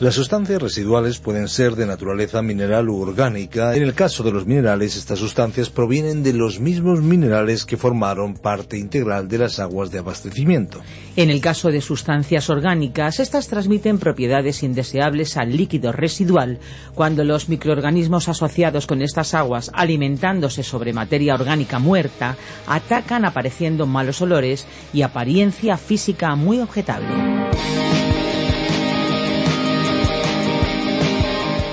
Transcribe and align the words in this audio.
Las 0.00 0.14
sustancias 0.14 0.62
residuales 0.62 1.18
pueden 1.18 1.48
ser 1.48 1.74
de 1.74 1.84
naturaleza 1.84 2.40
mineral 2.40 2.88
u 2.88 3.00
orgánica. 3.00 3.74
En 3.74 3.82
el 3.82 3.94
caso 3.94 4.22
de 4.22 4.30
los 4.30 4.46
minerales, 4.46 4.94
estas 4.94 5.18
sustancias 5.18 5.70
provienen 5.70 6.22
de 6.22 6.32
los 6.32 6.60
mismos 6.60 7.02
minerales 7.02 7.64
que 7.64 7.76
formaron 7.76 8.34
parte 8.34 8.78
integral 8.78 9.26
de 9.26 9.38
las 9.38 9.58
aguas 9.58 9.90
de 9.90 9.98
abastecimiento. 9.98 10.80
En 11.16 11.30
el 11.30 11.40
caso 11.40 11.72
de 11.72 11.80
sustancias 11.80 12.48
orgánicas, 12.48 13.18
estas 13.18 13.48
transmiten 13.48 13.98
propiedades 13.98 14.62
indeseables 14.62 15.36
al 15.36 15.56
líquido 15.56 15.90
residual 15.90 16.60
cuando 16.94 17.24
los 17.24 17.48
microorganismos 17.48 18.28
asociados 18.28 18.86
con 18.86 19.02
estas 19.02 19.34
aguas, 19.34 19.68
alimentándose 19.74 20.62
sobre 20.62 20.92
materia 20.92 21.34
orgánica 21.34 21.80
muerta, 21.80 22.36
atacan 22.68 23.24
apareciendo 23.24 23.84
malos 23.84 24.22
olores 24.22 24.64
y 24.92 25.02
apariencia 25.02 25.76
física 25.76 26.36
muy 26.36 26.60
objetable. 26.60 27.08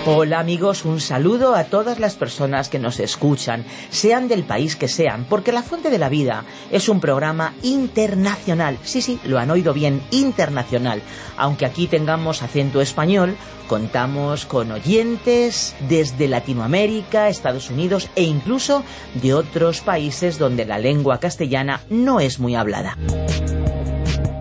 Hola 0.08 0.39
amigos, 0.39 0.86
un 0.86 1.02
saludo 1.02 1.56
a 1.56 1.64
todas 1.64 2.00
las 2.00 2.14
personas 2.14 2.70
que 2.70 2.78
nos 2.78 3.00
escuchan, 3.00 3.66
sean 3.89 4.28
del 4.28 4.44
país 4.44 4.75
que 4.75 4.88
sean, 4.88 5.25
porque 5.28 5.52
La 5.52 5.64
Fuente 5.64 5.89
de 5.89 5.98
la 5.98 6.09
Vida 6.09 6.45
es 6.70 6.89
un 6.89 7.00
programa 7.00 7.56
internacional. 7.64 8.78
Sí, 8.83 9.02
sí, 9.02 9.20
lo 9.23 9.39
han 9.39 9.50
oído 9.50 9.73
bien, 9.73 10.03
internacional. 10.11 11.02
Aunque 11.38 11.66
aquí 11.66 11.88
tengamos 11.88 12.44
acento 12.44 12.81
español, 12.81 13.36
contamos 13.67 14.45
con 14.45 14.72
oyentes 14.72 15.76
desde 15.89 16.28
Latinoamérica, 16.28 17.28
Estados 17.28 17.72
Unidos 17.72 18.08
e 18.16 18.26
incluso 18.26 18.83
de 19.16 19.33
otros 19.33 19.81
países 19.81 20.38
donde 20.38 20.66
la 20.66 20.78
lengua 20.78 21.20
castellana 21.20 21.81
no 21.89 22.20
es 22.20 22.38
muy 22.38 22.53
hablada. 22.53 22.95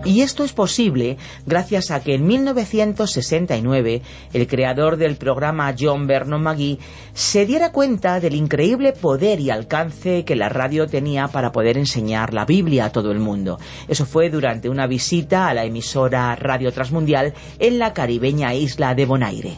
Y 0.05 0.21
esto 0.21 0.43
es 0.43 0.53
posible 0.53 1.17
gracias 1.47 1.89
a 1.89 2.01
que 2.01 2.13
en 2.13 2.27
1969 2.27 4.03
el 4.33 4.47
creador 4.47 4.97
del 4.97 5.15
programa 5.15 5.73
John 5.77 6.05
Vernon 6.05 6.43
McGee 6.43 6.77
se 7.13 7.47
diera 7.47 7.71
cuenta 7.71 8.19
del 8.19 8.35
increíble 8.35 8.93
poder 8.93 9.39
y 9.39 9.49
alcance 9.49 10.23
que 10.23 10.35
la 10.35 10.47
radio 10.47 10.85
tenía 10.85 11.27
para 11.27 11.51
poder 11.51 11.77
enseñar 11.77 12.35
la 12.35 12.45
Biblia 12.45 12.85
a 12.85 12.91
todo 12.91 13.11
el 13.11 13.19
mundo. 13.19 13.57
Eso 13.87 14.05
fue 14.05 14.29
durante 14.29 14.69
una 14.69 14.85
visita 14.85 15.47
a 15.47 15.55
la 15.55 15.65
emisora 15.65 16.35
Radio 16.35 16.71
Transmundial 16.71 17.33
en 17.57 17.79
la 17.79 17.93
caribeña 17.93 18.53
isla 18.53 18.93
de 18.93 19.05
Bonaire. 19.07 19.57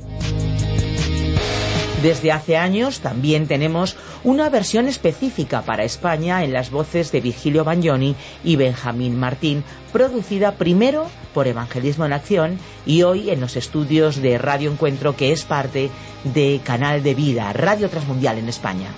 Desde 2.02 2.32
hace 2.32 2.58
años 2.58 3.00
también 3.00 3.48
tenemos 3.48 3.98
una 4.24 4.50
versión 4.50 4.88
específica 4.88 5.64
para 5.64 5.84
España 5.84 6.44
en 6.44 6.54
las 6.54 6.70
voces 6.70 7.12
de 7.12 7.22
Virgilio 7.22 7.64
Bagnoni 7.64 8.16
y 8.44 8.56
Benjamín 8.56 9.20
Martín, 9.20 9.64
producida 9.92 10.52
primero 10.54 11.08
por 11.34 11.48
Evangelismo 11.48 12.06
en 12.06 12.14
Acción 12.14 12.60
y 12.86 13.02
hoy 13.02 13.32
en 13.32 13.42
los 13.42 13.56
estudios 13.56 14.22
de 14.22 14.38
Radio 14.38 14.72
Encuentro, 14.72 15.16
que 15.16 15.32
es 15.32 15.44
parte 15.44 15.90
de 16.24 16.62
Canal 16.64 17.02
de 17.02 17.16
Vida, 17.16 17.52
Radio 17.54 17.90
Transmundial 17.90 18.38
en 18.38 18.50
España. 18.50 18.90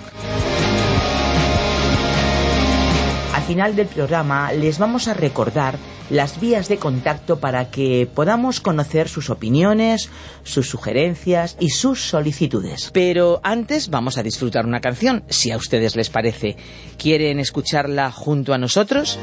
Al 3.34 3.42
final 3.42 3.74
del 3.74 3.86
programa 3.86 4.52
les 4.52 4.78
vamos 4.78 5.08
a 5.08 5.14
recordar 5.14 5.78
las 6.10 6.40
vías 6.40 6.68
de 6.68 6.78
contacto 6.78 7.40
para 7.40 7.70
que 7.70 8.08
podamos 8.12 8.60
conocer 8.60 9.08
sus 9.08 9.30
opiniones, 9.30 10.10
sus 10.42 10.68
sugerencias 10.68 11.56
y 11.60 11.70
sus 11.70 12.02
solicitudes. 12.02 12.90
Pero 12.92 13.40
antes 13.42 13.88
vamos 13.88 14.18
a 14.18 14.22
disfrutar 14.22 14.66
una 14.66 14.80
canción, 14.80 15.24
si 15.28 15.50
a 15.50 15.56
ustedes 15.56 15.96
les 15.96 16.10
parece. 16.10 16.56
¿Quieren 16.98 17.38
escucharla 17.38 18.10
junto 18.10 18.52
a 18.52 18.58
nosotros? 18.58 19.18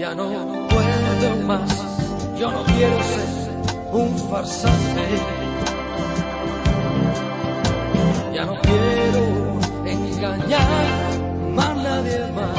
Ya 0.00 0.14
no 0.14 0.30
puedo 0.70 1.36
más, 1.46 1.70
yo 2.38 2.50
no 2.50 2.64
quiero 2.64 3.02
ser 3.02 3.28
un 3.92 4.16
farsante. 4.30 5.08
Ya 8.32 8.46
no 8.46 8.54
quiero 8.62 9.58
engañar 9.84 10.68
a 11.58 11.74
nadie 11.74 12.18
más. 12.34 12.56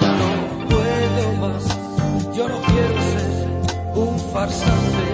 Ya 0.00 0.12
no 0.20 0.30
puedo 0.68 1.32
más, 1.40 1.64
yo 2.36 2.48
no 2.48 2.60
quiero 2.62 3.02
ser 3.10 3.48
un 3.96 4.18
farsante. 4.32 5.06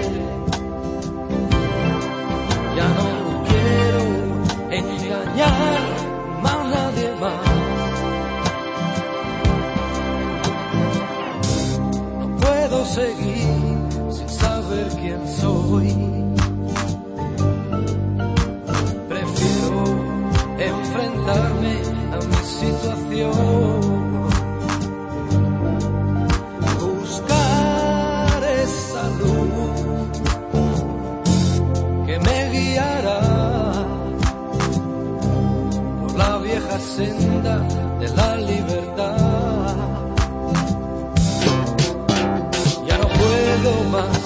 Ya 2.76 2.88
no 2.98 3.06
quiero 3.48 4.02
engañar 4.70 5.79
seguir 12.94 13.46
sin 14.10 14.28
saber 14.28 14.88
quién 15.00 15.20
soy. 15.40 15.88
Prefiero 19.08 19.84
enfrentarme 20.58 21.74
a 22.14 22.18
mi 22.30 22.40
situación. 22.58 23.80
Buscar 26.80 28.40
esa 28.64 29.04
luz 29.20 30.16
que 32.06 32.18
me 32.26 32.38
guiará 32.54 33.20
por 36.00 36.12
la 36.16 36.38
vieja 36.38 36.78
senda 36.96 37.56
de 38.00 38.08
la 38.16 38.36
libertad. 38.36 39.39
Puedo 43.62 43.84
más, 43.90 44.18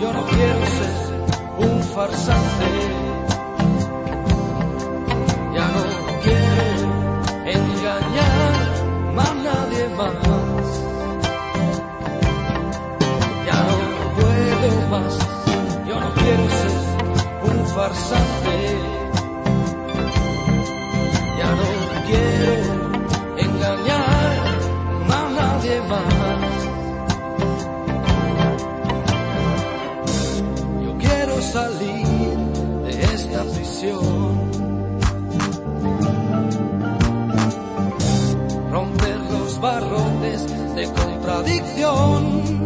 yo 0.00 0.12
no 0.12 0.24
quiero 0.26 0.66
ser 0.66 1.18
un 1.58 1.82
farsante. 1.82 2.66
Ya 5.54 5.66
no 5.68 5.82
quiero 6.22 6.88
engañar 7.44 8.54
a 9.18 9.34
nadie 9.34 9.88
más. 9.96 10.14
Ya 13.46 13.58
no 13.68 13.76
puedo 14.16 14.88
más, 14.88 15.18
yo 15.86 16.00
no 16.00 16.14
quiero 16.14 16.48
ser 16.48 17.52
un 17.52 17.66
farsante. 17.66 18.89
Romper 38.70 39.16
los 39.32 39.58
barrotes 39.58 40.74
de 40.74 40.84
contradicción. 40.92 42.59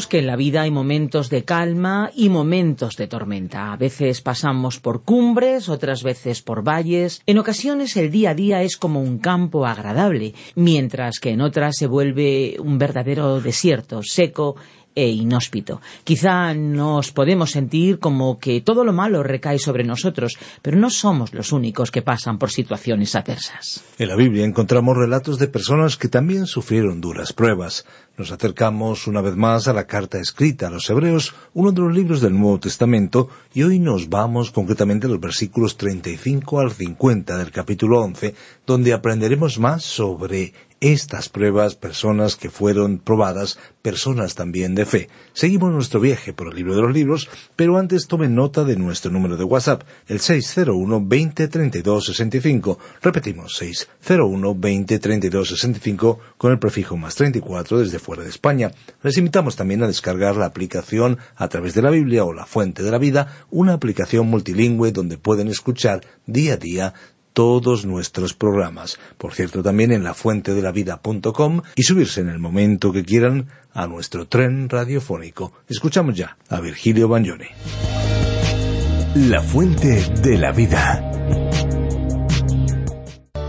Que 0.00 0.20
en 0.20 0.26
la 0.26 0.36
vida 0.36 0.62
hay 0.62 0.70
momentos 0.70 1.28
de 1.28 1.44
calma 1.44 2.10
y 2.16 2.30
momentos 2.30 2.96
de 2.96 3.08
tormenta. 3.08 3.72
A 3.72 3.76
veces 3.76 4.22
pasamos 4.22 4.80
por 4.80 5.02
cumbres, 5.02 5.68
otras 5.68 6.02
veces 6.02 6.40
por 6.40 6.66
valles. 6.66 7.20
En 7.26 7.36
ocasiones 7.38 7.96
el 7.98 8.10
día 8.10 8.30
a 8.30 8.34
día 8.34 8.62
es 8.62 8.78
como 8.78 9.02
un 9.02 9.18
campo 9.18 9.66
agradable, 9.66 10.34
mientras 10.54 11.20
que 11.20 11.30
en 11.30 11.42
otras 11.42 11.76
se 11.76 11.86
vuelve 11.86 12.56
un 12.58 12.78
verdadero 12.78 13.40
desierto, 13.40 14.02
seco 14.02 14.56
e 14.94 15.08
inhóspito. 15.08 15.80
Quizá 16.04 16.54
nos 16.54 17.12
podemos 17.12 17.50
sentir 17.50 17.98
como 17.98 18.38
que 18.38 18.60
todo 18.60 18.84
lo 18.84 18.92
malo 18.92 19.22
recae 19.22 19.58
sobre 19.58 19.84
nosotros, 19.84 20.38
pero 20.60 20.76
no 20.76 20.90
somos 20.90 21.32
los 21.32 21.52
únicos 21.52 21.90
que 21.90 22.02
pasan 22.02 22.38
por 22.38 22.50
situaciones 22.50 23.14
adversas. 23.14 23.82
En 23.98 24.08
la 24.08 24.16
Biblia 24.16 24.44
encontramos 24.44 24.96
relatos 24.96 25.38
de 25.38 25.48
personas 25.48 25.96
que 25.96 26.08
también 26.08 26.46
sufrieron 26.46 27.00
duras 27.00 27.32
pruebas. 27.32 27.86
Nos 28.18 28.30
acercamos 28.30 29.06
una 29.06 29.22
vez 29.22 29.36
más 29.36 29.68
a 29.68 29.72
la 29.72 29.86
carta 29.86 30.18
escrita 30.18 30.66
a 30.66 30.70
los 30.70 30.88
Hebreos, 30.90 31.34
uno 31.54 31.72
de 31.72 31.80
los 31.80 31.94
libros 31.94 32.20
del 32.20 32.38
Nuevo 32.38 32.60
Testamento, 32.60 33.30
y 33.54 33.62
hoy 33.62 33.78
nos 33.78 34.08
vamos 34.10 34.50
concretamente 34.50 35.06
a 35.06 35.10
los 35.10 35.20
versículos 35.20 35.76
35 35.76 36.60
al 36.60 36.72
50 36.72 37.38
del 37.38 37.50
capítulo 37.50 38.00
11, 38.00 38.34
donde 38.66 38.92
aprenderemos 38.92 39.58
más 39.58 39.82
sobre 39.82 40.52
estas 40.82 41.28
pruebas, 41.28 41.76
personas 41.76 42.34
que 42.34 42.50
fueron 42.50 42.98
probadas, 42.98 43.56
personas 43.82 44.34
también 44.34 44.74
de 44.74 44.84
fe. 44.84 45.08
Seguimos 45.32 45.72
nuestro 45.72 46.00
viaje 46.00 46.32
por 46.32 46.48
el 46.48 46.56
libro 46.56 46.74
de 46.74 46.82
los 46.82 46.92
libros, 46.92 47.30
pero 47.54 47.78
antes 47.78 48.08
tomen 48.08 48.34
nota 48.34 48.64
de 48.64 48.74
nuestro 48.74 49.12
número 49.12 49.36
de 49.36 49.44
WhatsApp, 49.44 49.84
el 50.08 50.18
601 50.18 51.06
20 51.06 51.46
32 51.46 52.04
65. 52.06 52.78
Repetimos, 53.00 53.54
601 53.56 54.54
20 54.56 54.98
32 54.98 55.48
65 55.50 56.18
con 56.36 56.50
el 56.50 56.58
prefijo 56.58 56.96
más 56.96 57.14
34 57.14 57.78
desde 57.78 58.00
fuera 58.00 58.24
de 58.24 58.30
España. 58.30 58.72
Les 59.04 59.16
invitamos 59.18 59.54
también 59.54 59.84
a 59.84 59.86
descargar 59.86 60.34
la 60.36 60.46
aplicación 60.46 61.18
a 61.36 61.46
través 61.46 61.74
de 61.74 61.82
la 61.82 61.90
Biblia 61.90 62.24
o 62.24 62.32
la 62.32 62.44
Fuente 62.44 62.82
de 62.82 62.90
la 62.90 62.98
Vida, 62.98 63.44
una 63.52 63.74
aplicación 63.74 64.26
multilingüe 64.26 64.90
donde 64.90 65.16
pueden 65.16 65.46
escuchar 65.46 66.00
día 66.26 66.54
a 66.54 66.56
día 66.56 66.94
todos 67.32 67.84
nuestros 67.84 68.34
programas. 68.34 68.98
Por 69.18 69.34
cierto, 69.34 69.62
también 69.62 69.92
en 69.92 70.04
lafuentedelavida.com 70.04 71.62
y 71.76 71.82
subirse 71.82 72.20
en 72.20 72.28
el 72.28 72.38
momento 72.38 72.92
que 72.92 73.04
quieran 73.04 73.48
a 73.72 73.86
nuestro 73.86 74.26
tren 74.26 74.68
radiofónico. 74.68 75.52
Escuchamos 75.68 76.16
ya 76.16 76.36
a 76.48 76.60
Virgilio 76.60 77.08
Bagnoni. 77.08 77.48
La 79.14 79.42
fuente 79.42 80.02
de 80.22 80.38
la 80.38 80.52
vida. 80.52 81.08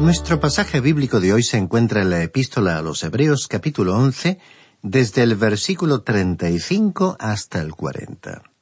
Nuestro 0.01 0.39
pasaje 0.39 0.81
bíblico 0.81 1.21
de 1.21 1.31
hoy 1.31 1.43
se 1.43 1.57
encuentra 1.57 2.01
en 2.01 2.09
la 2.09 2.23
epístola 2.23 2.77
a 2.77 2.81
los 2.81 3.03
Hebreos 3.03 3.47
capítulo 3.47 3.95
11, 3.95 4.39
desde 4.81 5.23
el 5.23 5.35
versículo 5.35 6.01
35 6.01 7.15
hasta 7.19 7.61
el 7.61 7.73
40. 7.73 8.52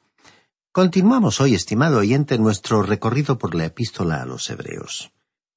Continuamos 0.74 1.38
hoy, 1.42 1.54
estimado 1.54 1.98
oyente, 1.98 2.38
nuestro 2.38 2.82
recorrido 2.82 3.36
por 3.36 3.54
la 3.54 3.66
epístola 3.66 4.22
a 4.22 4.24
los 4.24 4.48
Hebreos. 4.48 5.12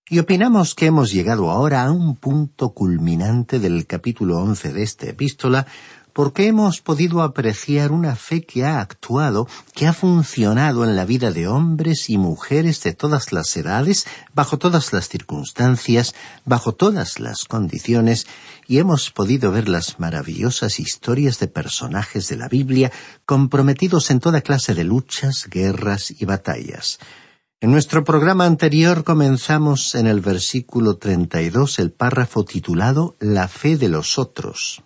Y 0.10 0.20
opinamos 0.20 0.76
que 0.76 0.88
hemos 0.88 1.10
llegado 1.10 1.50
ahora 1.52 1.84
a 1.84 1.92
un 1.94 2.18
punto 2.18 2.74
culminante 2.74 3.60
del 3.60 3.88
capítulo 3.88 4.40
11 4.40 4.74
de 4.74 4.84
esta 4.84 5.06
epístola, 5.08 5.68
porque 6.16 6.48
hemos 6.48 6.80
podido 6.80 7.22
apreciar 7.22 7.92
una 7.92 8.16
fe 8.16 8.46
que 8.46 8.64
ha 8.64 8.80
actuado, 8.80 9.50
que 9.74 9.86
ha 9.86 9.92
funcionado 9.92 10.86
en 10.86 10.96
la 10.96 11.04
vida 11.04 11.30
de 11.32 11.50
hombres 11.50 12.10
y 12.10 12.18
mujeres 12.18 12.82
de 12.84 12.94
todas 12.94 13.34
las 13.34 13.58
edades, 13.58 14.06
bajo 14.34 14.58
todas 14.58 14.94
las 14.94 15.10
circunstancias, 15.10 16.16
bajo 16.46 16.74
todas 16.74 17.20
las 17.20 17.44
condiciones, 17.44 18.28
y 18.66 18.78
hemos 18.78 19.12
podido 19.12 19.52
ver 19.52 19.68
las 19.68 20.00
maravillosas 20.00 20.80
historias 20.80 21.38
de 21.40 21.50
personajes 21.50 22.30
de 22.30 22.38
la 22.38 22.48
Biblia 22.48 22.94
comprometidos 23.26 24.10
en 24.10 24.22
toda 24.22 24.40
clase 24.40 24.74
de 24.74 24.86
luchas, 24.86 25.50
guerras 25.50 26.14
y 26.18 26.24
batallas. 26.24 26.98
En 27.60 27.72
nuestro 27.72 28.06
programa 28.06 28.46
anterior 28.46 29.04
comenzamos 29.04 29.96
en 29.96 30.08
el 30.08 30.22
versículo 30.22 30.96
32 30.96 31.78
el 31.80 31.92
párrafo 31.92 32.46
titulado 32.46 33.18
La 33.20 33.50
fe 33.50 33.76
de 33.76 33.90
los 33.90 34.18
otros. 34.18 34.82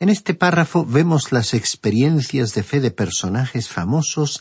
En 0.00 0.08
este 0.08 0.32
párrafo 0.32 0.86
vemos 0.86 1.30
las 1.30 1.52
experiencias 1.52 2.54
de 2.54 2.62
fe 2.62 2.80
de 2.80 2.90
personajes 2.90 3.68
famosos 3.68 4.40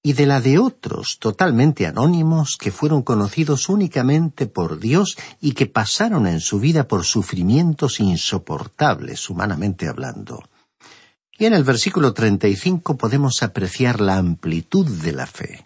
y 0.00 0.12
de 0.12 0.26
la 0.26 0.40
de 0.40 0.60
otros 0.60 1.18
totalmente 1.18 1.88
anónimos 1.88 2.56
que 2.56 2.70
fueron 2.70 3.02
conocidos 3.02 3.68
únicamente 3.68 4.46
por 4.46 4.78
Dios 4.78 5.18
y 5.40 5.54
que 5.54 5.66
pasaron 5.66 6.28
en 6.28 6.38
su 6.38 6.60
vida 6.60 6.86
por 6.86 7.04
sufrimientos 7.04 7.98
insoportables 7.98 9.28
humanamente 9.28 9.88
hablando. 9.88 10.44
Y 11.36 11.46
en 11.46 11.54
el 11.54 11.64
versículo 11.64 12.14
35 12.14 12.96
podemos 12.96 13.42
apreciar 13.42 14.00
la 14.00 14.18
amplitud 14.18 14.86
de 14.86 15.12
la 15.12 15.26
fe. 15.26 15.64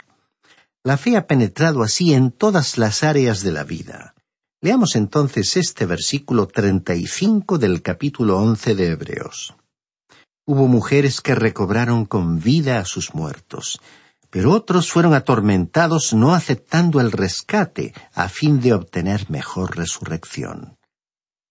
La 0.82 0.96
fe 0.96 1.18
ha 1.18 1.26
penetrado 1.26 1.82
así 1.82 2.14
en 2.14 2.30
todas 2.30 2.78
las 2.78 3.02
áreas 3.02 3.42
de 3.42 3.52
la 3.52 3.64
vida. 3.64 4.14
Leamos 4.62 4.94
entonces 4.94 5.56
este 5.56 5.86
versículo 5.86 6.46
35 6.46 7.56
del 7.56 7.80
capítulo 7.80 8.38
11 8.40 8.74
de 8.74 8.88
Hebreos. 8.88 9.54
Hubo 10.44 10.68
mujeres 10.68 11.22
que 11.22 11.34
recobraron 11.34 12.04
con 12.04 12.40
vida 12.40 12.78
a 12.78 12.84
sus 12.84 13.14
muertos, 13.14 13.80
pero 14.28 14.52
otros 14.52 14.92
fueron 14.92 15.14
atormentados 15.14 16.12
no 16.12 16.34
aceptando 16.34 17.00
el 17.00 17.10
rescate 17.10 17.94
a 18.12 18.28
fin 18.28 18.60
de 18.60 18.74
obtener 18.74 19.30
mejor 19.30 19.78
resurrección. 19.78 20.76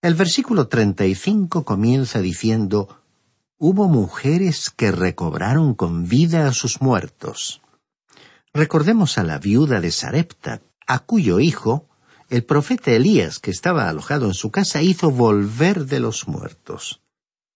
El 0.03 0.13
versículo 0.13 0.67
35 0.67 1.65
comienza 1.65 2.21
diciendo, 2.21 2.99
Hubo 3.57 3.87
mujeres 3.87 4.69
que 4.69 4.91
recobraron 4.91 5.73
con 5.73 6.07
vida 6.07 6.47
a 6.47 6.53
sus 6.53 6.79
muertos. 6.79 7.63
Recordemos 8.53 9.17
a 9.17 9.23
la 9.23 9.39
viuda 9.39 9.81
de 9.81 9.89
Sarepta, 9.89 10.61
a 10.85 10.99
cuyo 10.99 11.39
hijo, 11.39 11.88
el 12.29 12.43
profeta 12.43 12.91
Elías, 12.91 13.39
que 13.39 13.49
estaba 13.49 13.89
alojado 13.89 14.27
en 14.27 14.35
su 14.35 14.51
casa, 14.51 14.81
hizo 14.81 15.09
volver 15.09 15.85
de 15.85 15.99
los 15.99 16.27
muertos. 16.27 17.01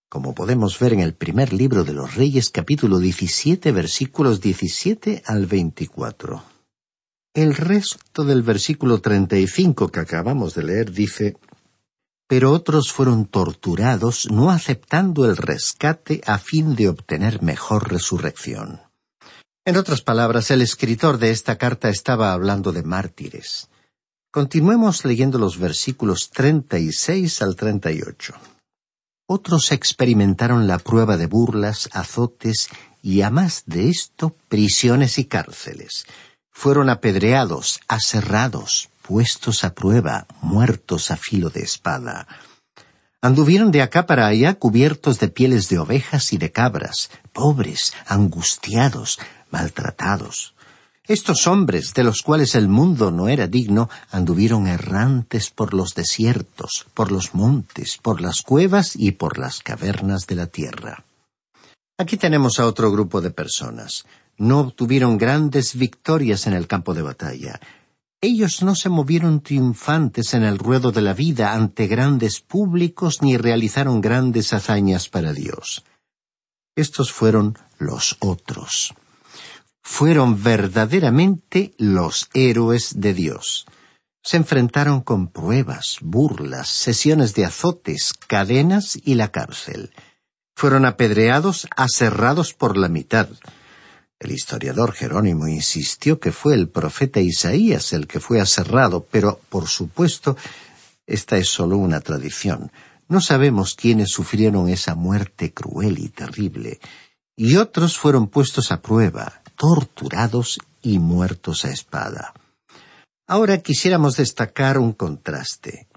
Como 0.10 0.34
podemos 0.34 0.80
ver 0.80 0.94
en 0.94 1.00
el 1.00 1.14
primer 1.14 1.54
libro 1.54 1.84
de 1.84 1.94
los 1.94 2.16
Reyes, 2.16 2.50
capítulo 2.50 3.00
17, 3.00 3.72
versículos 3.72 4.42
17 4.42 5.24
al 5.26 5.46
24. 5.46 6.44
El 7.36 7.56
resto 7.56 8.24
del 8.24 8.42
versículo 8.42 9.00
35 9.00 9.90
que 9.90 10.00
acabamos 10.00 10.56
de 10.56 10.64
leer 10.64 10.92
dice, 10.92 11.38
Pero 12.28 12.52
otros 12.52 12.92
fueron 12.92 13.26
torturados, 13.26 14.28
no 14.32 14.50
aceptando 14.50 15.26
el 15.26 15.38
rescate 15.38 16.22
a 16.26 16.40
fin 16.40 16.76
de 16.76 16.90
obtener 16.90 17.42
mejor 17.42 17.92
resurrección. 17.92 18.82
En 19.66 19.78
otras 19.78 20.02
palabras, 20.02 20.52
el 20.52 20.62
escritor 20.62 21.20
de 21.20 21.32
esta 21.32 21.58
carta 21.58 21.90
estaba 21.90 22.34
hablando 22.34 22.72
de 22.72 22.84
mártires. 22.84 23.70
Continuemos 24.34 25.06
leyendo 25.06 25.38
los 25.38 25.60
versículos 25.60 26.32
36 26.32 27.44
al 27.44 27.56
38. 27.56 28.34
Otros 29.28 29.72
experimentaron 29.72 30.66
la 30.66 30.80
prueba 30.80 31.18
de 31.18 31.28
burlas, 31.28 31.88
azotes 31.94 32.70
y, 33.04 33.22
a 33.22 33.30
más 33.30 33.62
de 33.68 33.90
esto, 33.90 34.36
prisiones 34.48 35.20
y 35.20 35.26
cárceles. 35.26 36.08
Fueron 36.50 36.90
apedreados, 36.90 37.80
aserrados, 37.88 38.90
puestos 39.04 39.64
a 39.64 39.76
prueba, 39.76 40.26
muertos 40.42 41.12
a 41.12 41.16
filo 41.16 41.52
de 41.52 41.62
espada. 41.62 42.28
Anduvieron 43.22 43.70
de 43.70 43.84
acá 43.84 44.08
para 44.08 44.26
allá 44.26 44.56
cubiertos 44.56 45.20
de 45.20 45.28
pieles 45.28 45.70
de 45.70 45.78
ovejas 45.78 46.34
y 46.34 46.40
de 46.40 46.52
cabras, 46.52 47.12
pobres, 47.34 47.94
angustiados, 48.08 49.20
maltratados. 49.52 50.53
Estos 51.06 51.48
hombres, 51.48 51.94
de 51.94 52.06
los 52.06 52.22
cuales 52.22 52.56
el 52.56 52.70
mundo 52.70 53.12
no 53.12 53.28
era 53.28 53.48
digno, 53.48 53.90
anduvieron 54.10 54.68
errantes 54.68 55.50
por 55.50 55.74
los 55.74 55.96
desiertos, 55.96 56.86
por 56.94 57.12
los 57.12 57.36
montes, 57.36 58.00
por 58.02 58.22
las 58.22 58.42
cuevas 58.42 58.94
y 58.96 59.12
por 59.12 59.38
las 59.38 59.60
cavernas 59.60 60.28
de 60.28 60.36
la 60.36 60.48
tierra. 60.48 61.04
Aquí 61.98 62.16
tenemos 62.16 62.58
a 62.58 62.66
otro 62.66 62.90
grupo 62.90 63.20
de 63.20 63.32
personas. 63.32 64.06
No 64.38 64.62
obtuvieron 64.62 65.18
grandes 65.18 65.76
victorias 65.76 66.48
en 66.48 66.54
el 66.54 66.68
campo 66.68 66.94
de 66.94 67.02
batalla. 67.02 67.60
Ellos 68.22 68.64
no 68.64 68.74
se 68.74 68.88
movieron 68.88 69.42
triunfantes 69.42 70.34
en 70.34 70.44
el 70.44 70.58
ruedo 70.58 70.94
de 70.94 71.02
la 71.02 71.14
vida 71.14 71.54
ante 71.54 71.88
grandes 71.88 72.40
públicos 72.40 73.22
ni 73.22 73.36
realizaron 73.36 74.00
grandes 74.00 74.54
hazañas 74.54 75.10
para 75.10 75.34
Dios. 75.34 75.84
Estos 76.78 77.12
fueron 77.12 77.58
los 77.78 78.16
otros. 78.22 78.94
Fueron 79.84 80.42
verdaderamente 80.42 81.74
los 81.78 82.30
héroes 82.34 83.02
de 83.02 83.14
Dios. 83.14 83.66
Se 84.24 84.38
enfrentaron 84.38 85.02
con 85.02 85.28
pruebas, 85.28 85.98
burlas, 86.02 86.70
sesiones 86.70 87.36
de 87.36 87.46
azotes, 87.46 88.14
cadenas 88.28 88.98
y 89.04 89.16
la 89.16 89.32
cárcel. 89.32 89.94
Fueron 90.56 90.86
apedreados, 90.86 91.68
aserrados 91.76 92.54
por 92.54 92.78
la 92.78 92.88
mitad. 92.88 93.28
El 94.20 94.32
historiador 94.32 94.94
Jerónimo 94.94 95.50
insistió 95.50 96.18
que 96.18 96.32
fue 96.32 96.54
el 96.54 96.70
profeta 96.70 97.20
Isaías 97.20 97.92
el 97.92 98.08
que 98.08 98.22
fue 98.22 98.40
aserrado, 98.40 99.06
pero, 99.12 99.42
por 99.50 99.68
supuesto, 99.68 100.38
esta 101.06 101.36
es 101.36 101.50
solo 101.50 101.78
una 101.78 102.00
tradición. 102.00 102.72
No 103.10 103.20
sabemos 103.20 103.76
quiénes 103.76 104.12
sufrieron 104.12 104.70
esa 104.70 104.96
muerte 104.96 105.54
cruel 105.54 106.00
y 106.00 106.08
terrible, 106.08 106.80
y 107.36 107.58
otros 107.58 107.98
fueron 107.98 108.28
puestos 108.28 108.72
a 108.72 108.82
prueba, 108.82 109.43
torturados 109.64 110.60
y 110.82 111.00
muertos 111.00 111.64
a 111.64 111.72
espada. 111.72 112.34
Ahora 113.26 113.60
quisiéramos 113.60 114.18
destacar 114.18 114.78
un 114.78 114.92
contraste. 114.92 115.88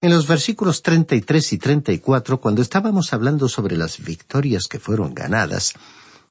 En 0.00 0.10
los 0.10 0.26
versículos 0.26 0.82
33 0.82 1.52
y 1.52 1.58
34, 1.58 2.40
cuando 2.40 2.62
estábamos 2.62 3.12
hablando 3.12 3.48
sobre 3.48 3.76
las 3.76 4.02
victorias 4.02 4.66
que 4.66 4.80
fueron 4.80 5.14
ganadas, 5.14 5.74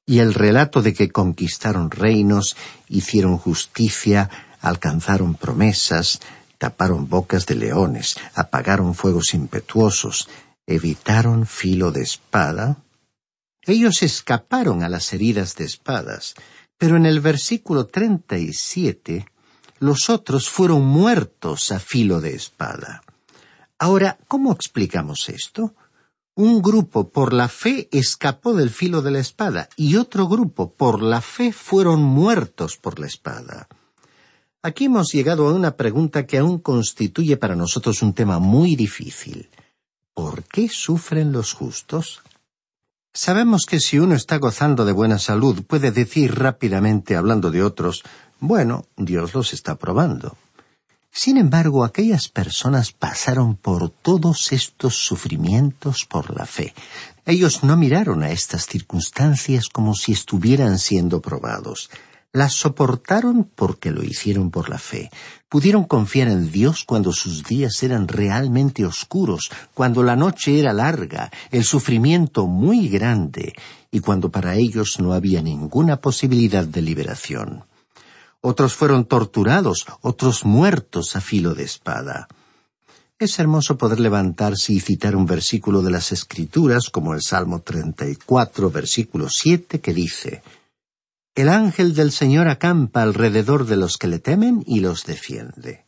y 0.05 0.19
el 0.19 0.33
relato 0.33 0.81
de 0.81 0.93
que 0.93 1.13
conquistaron 1.13 1.91
reinos, 1.91 2.57
hicieron 2.89 3.37
justicia, 3.37 4.29
alcanzaron 4.59 5.35
promesas, 5.35 6.19
taparon 6.57 7.07
bocas 7.07 7.45
de 7.45 7.55
leones, 7.55 8.17
apagaron 8.35 8.95
fuegos 8.95 9.33
impetuosos, 9.33 10.27
evitaron 10.67 11.45
filo 11.45 11.93
de 11.93 12.01
espada. 12.01 12.79
Ellos 13.61 14.03
escaparon 14.03 14.83
a 14.83 14.89
las 14.89 15.13
heridas 15.13 15.55
de 15.55 15.63
espadas, 15.63 16.35
pero 16.81 16.97
en 16.97 17.05
el 17.05 17.19
versículo 17.19 17.85
treinta 17.85 18.39
y 18.39 18.53
siete 18.53 19.27
los 19.77 20.09
otros 20.09 20.49
fueron 20.49 20.83
muertos 20.83 21.71
a 21.71 21.77
filo 21.77 22.19
de 22.19 22.33
espada. 22.33 23.03
Ahora, 23.77 24.17
¿cómo 24.27 24.51
explicamos 24.51 25.29
esto? 25.29 25.75
Un 26.33 26.59
grupo 26.59 27.11
por 27.11 27.33
la 27.33 27.49
fe 27.49 27.87
escapó 27.91 28.55
del 28.55 28.71
filo 28.71 29.03
de 29.03 29.11
la 29.11 29.19
espada 29.19 29.69
y 29.75 29.95
otro 29.95 30.27
grupo 30.27 30.73
por 30.73 31.03
la 31.03 31.21
fe 31.21 31.53
fueron 31.53 32.01
muertos 32.01 32.77
por 32.77 32.99
la 32.99 33.05
espada. 33.05 33.67
Aquí 34.63 34.85
hemos 34.85 35.11
llegado 35.13 35.47
a 35.47 35.53
una 35.53 35.77
pregunta 35.77 36.25
que 36.25 36.39
aún 36.39 36.57
constituye 36.57 37.37
para 37.37 37.55
nosotros 37.55 38.01
un 38.01 38.13
tema 38.13 38.39
muy 38.39 38.75
difícil. 38.75 39.51
¿Por 40.15 40.45
qué 40.45 40.67
sufren 40.67 41.31
los 41.31 41.53
justos? 41.53 42.23
Sabemos 43.13 43.65
que 43.65 43.79
si 43.79 43.99
uno 43.99 44.15
está 44.15 44.37
gozando 44.37 44.85
de 44.85 44.93
buena 44.93 45.19
salud 45.19 45.63
puede 45.65 45.91
decir 45.91 46.33
rápidamente 46.35 47.17
hablando 47.17 47.51
de 47.51 47.61
otros, 47.61 48.03
bueno, 48.39 48.85
Dios 48.95 49.33
los 49.33 49.53
está 49.53 49.75
probando. 49.75 50.37
Sin 51.11 51.37
embargo, 51.37 51.83
aquellas 51.83 52.29
personas 52.29 52.93
pasaron 52.93 53.57
por 53.57 53.89
todos 53.89 54.53
estos 54.53 54.95
sufrimientos 54.95 56.05
por 56.05 56.33
la 56.35 56.45
fe. 56.45 56.73
Ellos 57.25 57.65
no 57.65 57.75
miraron 57.75 58.23
a 58.23 58.31
estas 58.31 58.65
circunstancias 58.65 59.67
como 59.67 59.93
si 59.93 60.13
estuvieran 60.13 60.79
siendo 60.79 61.21
probados 61.21 61.89
las 62.33 62.53
soportaron 62.53 63.49
porque 63.55 63.91
lo 63.91 64.03
hicieron 64.03 64.51
por 64.51 64.69
la 64.69 64.77
fe. 64.77 65.09
Pudieron 65.49 65.83
confiar 65.83 66.29
en 66.29 66.51
Dios 66.51 66.85
cuando 66.85 67.11
sus 67.11 67.43
días 67.43 67.83
eran 67.83 68.07
realmente 68.07 68.85
oscuros, 68.85 69.51
cuando 69.73 70.01
la 70.01 70.15
noche 70.15 70.59
era 70.59 70.71
larga, 70.71 71.29
el 71.51 71.65
sufrimiento 71.65 72.47
muy 72.47 72.87
grande, 72.87 73.53
y 73.91 73.99
cuando 73.99 74.29
para 74.29 74.55
ellos 74.55 74.99
no 74.99 75.13
había 75.13 75.41
ninguna 75.41 75.97
posibilidad 75.97 76.65
de 76.65 76.81
liberación. 76.81 77.65
Otros 78.39 78.73
fueron 78.73 79.05
torturados, 79.05 79.85
otros 80.01 80.45
muertos 80.45 81.15
a 81.15 81.21
filo 81.21 81.53
de 81.53 81.63
espada. 81.63 82.27
Es 83.19 83.37
hermoso 83.37 83.77
poder 83.77 83.99
levantarse 83.99 84.73
y 84.73 84.79
citar 84.79 85.15
un 85.15 85.27
versículo 85.27 85.83
de 85.83 85.91
las 85.91 86.11
Escrituras 86.11 86.89
como 86.89 87.13
el 87.13 87.21
Salmo 87.21 87.59
34, 87.59 88.71
versículo 88.71 89.27
7, 89.29 89.79
que 89.79 89.93
dice, 89.93 90.41
el 91.35 91.49
ángel 91.49 91.95
del 91.95 92.11
Señor 92.11 92.47
acampa 92.47 93.01
alrededor 93.01 93.65
de 93.65 93.77
los 93.77 93.97
que 93.97 94.07
le 94.07 94.19
temen 94.19 94.63
y 94.67 94.81
los 94.81 95.05
defiende. 95.05 95.85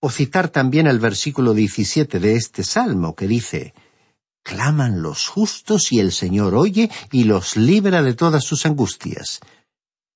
O 0.00 0.10
citar 0.10 0.50
también 0.50 0.86
el 0.86 0.98
versículo 0.98 1.54
17 1.54 2.20
de 2.20 2.36
este 2.36 2.62
salmo 2.62 3.14
que 3.14 3.26
dice, 3.26 3.74
Claman 4.42 5.00
los 5.00 5.26
justos 5.28 5.90
y 5.90 6.00
el 6.00 6.12
Señor 6.12 6.54
oye 6.54 6.90
y 7.10 7.24
los 7.24 7.56
libra 7.56 8.02
de 8.02 8.12
todas 8.12 8.44
sus 8.44 8.66
angustias. 8.66 9.40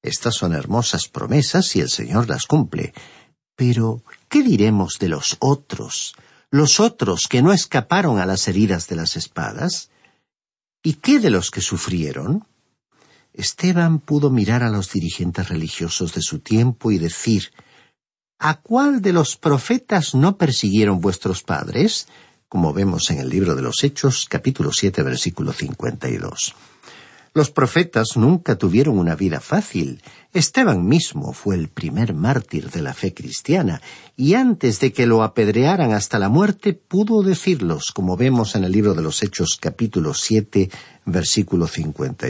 Estas 0.02 0.34
son 0.34 0.52
hermosas 0.52 1.08
promesas 1.08 1.74
y 1.74 1.80
el 1.80 1.88
Señor 1.88 2.28
las 2.28 2.44
cumple. 2.44 2.92
Pero, 3.56 4.02
¿qué 4.28 4.42
diremos 4.42 4.98
de 5.00 5.08
los 5.08 5.38
otros? 5.40 6.14
Los 6.50 6.78
otros 6.78 7.26
que 7.26 7.40
no 7.40 7.54
escaparon 7.54 8.18
a 8.18 8.26
las 8.26 8.46
heridas 8.48 8.86
de 8.86 8.96
las 8.96 9.16
espadas? 9.16 9.90
¿Y 10.82 10.94
qué 10.94 11.20
de 11.20 11.30
los 11.30 11.50
que 11.50 11.62
sufrieron? 11.62 12.46
Esteban 13.38 14.00
pudo 14.00 14.30
mirar 14.30 14.64
a 14.64 14.68
los 14.68 14.90
dirigentes 14.90 15.48
religiosos 15.48 16.12
de 16.12 16.22
su 16.22 16.40
tiempo 16.40 16.90
y 16.90 16.98
decir 16.98 17.52
¿A 18.40 18.60
cuál 18.60 19.00
de 19.00 19.12
los 19.12 19.36
profetas 19.36 20.16
no 20.16 20.36
persiguieron 20.36 21.00
vuestros 21.00 21.44
padres? 21.44 22.08
como 22.48 22.72
vemos 22.72 23.10
en 23.10 23.20
el 23.20 23.28
libro 23.28 23.54
de 23.54 23.62
los 23.62 23.84
Hechos, 23.84 24.26
capítulo 24.28 24.72
siete, 24.72 25.04
versículo 25.04 25.52
cincuenta 25.52 26.08
y 26.08 26.16
dos. 26.16 26.56
Los 27.32 27.50
profetas 27.50 28.16
nunca 28.16 28.56
tuvieron 28.56 28.98
una 28.98 29.14
vida 29.14 29.38
fácil. 29.38 30.02
Esteban 30.32 30.84
mismo 30.84 31.32
fue 31.32 31.54
el 31.54 31.68
primer 31.68 32.14
mártir 32.14 32.70
de 32.70 32.82
la 32.82 32.94
fe 32.94 33.14
cristiana, 33.14 33.80
y 34.16 34.34
antes 34.34 34.80
de 34.80 34.92
que 34.92 35.06
lo 35.06 35.22
apedrearan 35.22 35.92
hasta 35.92 36.18
la 36.18 36.28
muerte, 36.28 36.72
pudo 36.72 37.22
decirlos, 37.22 37.92
como 37.92 38.16
vemos 38.16 38.56
en 38.56 38.64
el 38.64 38.72
libro 38.72 38.94
de 38.94 39.02
los 39.02 39.22
Hechos 39.22 39.58
capítulo 39.60 40.14
siete, 40.14 40.70
versículo 41.04 41.68
cincuenta 41.68 42.28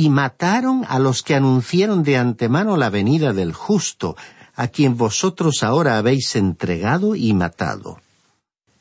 y 0.00 0.08
mataron 0.08 0.86
a 0.88 0.98
los 0.98 1.22
que 1.22 1.34
anunciaron 1.34 2.02
de 2.02 2.16
antemano 2.16 2.78
la 2.78 2.88
venida 2.88 3.34
del 3.34 3.52
justo, 3.52 4.16
a 4.54 4.68
quien 4.68 4.96
vosotros 4.96 5.62
ahora 5.62 5.98
habéis 5.98 6.36
entregado 6.36 7.14
y 7.14 7.34
matado. 7.34 8.00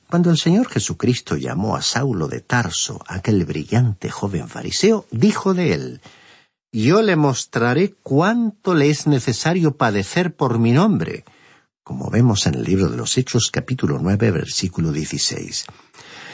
Cuando 0.09 0.31
el 0.31 0.37
Señor 0.37 0.69
Jesucristo 0.69 1.35
llamó 1.35 1.75
a 1.75 1.81
Saulo 1.81 2.29
de 2.29 2.39
Tarso, 2.39 3.03
aquel 3.05 3.43
brillante 3.43 4.09
joven 4.09 4.47
fariseo, 4.47 5.07
dijo 5.11 5.53
de 5.53 5.73
él, 5.73 6.01
Yo 6.71 7.01
le 7.01 7.17
mostraré 7.17 7.95
cuánto 8.01 8.73
le 8.73 8.89
es 8.89 9.05
necesario 9.05 9.75
padecer 9.75 10.33
por 10.33 10.57
mi 10.57 10.71
nombre, 10.71 11.25
como 11.83 12.09
vemos 12.09 12.47
en 12.47 12.55
el 12.55 12.63
libro 12.63 12.87
de 12.87 12.95
los 12.95 13.17
Hechos 13.17 13.49
capítulo 13.51 13.99
nueve 13.99 14.31
versículo 14.31 14.93
dieciséis. 14.93 15.65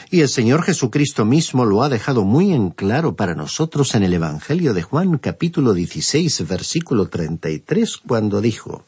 Y 0.08 0.20
el 0.20 0.28
Señor 0.28 0.62
Jesucristo 0.62 1.24
mismo 1.24 1.64
lo 1.64 1.82
ha 1.82 1.88
dejado 1.88 2.24
muy 2.24 2.52
en 2.52 2.70
claro 2.70 3.16
para 3.16 3.34
nosotros 3.34 3.94
en 3.96 4.04
el 4.04 4.14
Evangelio 4.14 4.72
de 4.72 4.82
Juan 4.82 5.18
capítulo 5.18 5.74
16 5.74 6.46
versículo 6.46 7.08
33 7.08 7.96
cuando 7.96 8.40
dijo, 8.40 8.84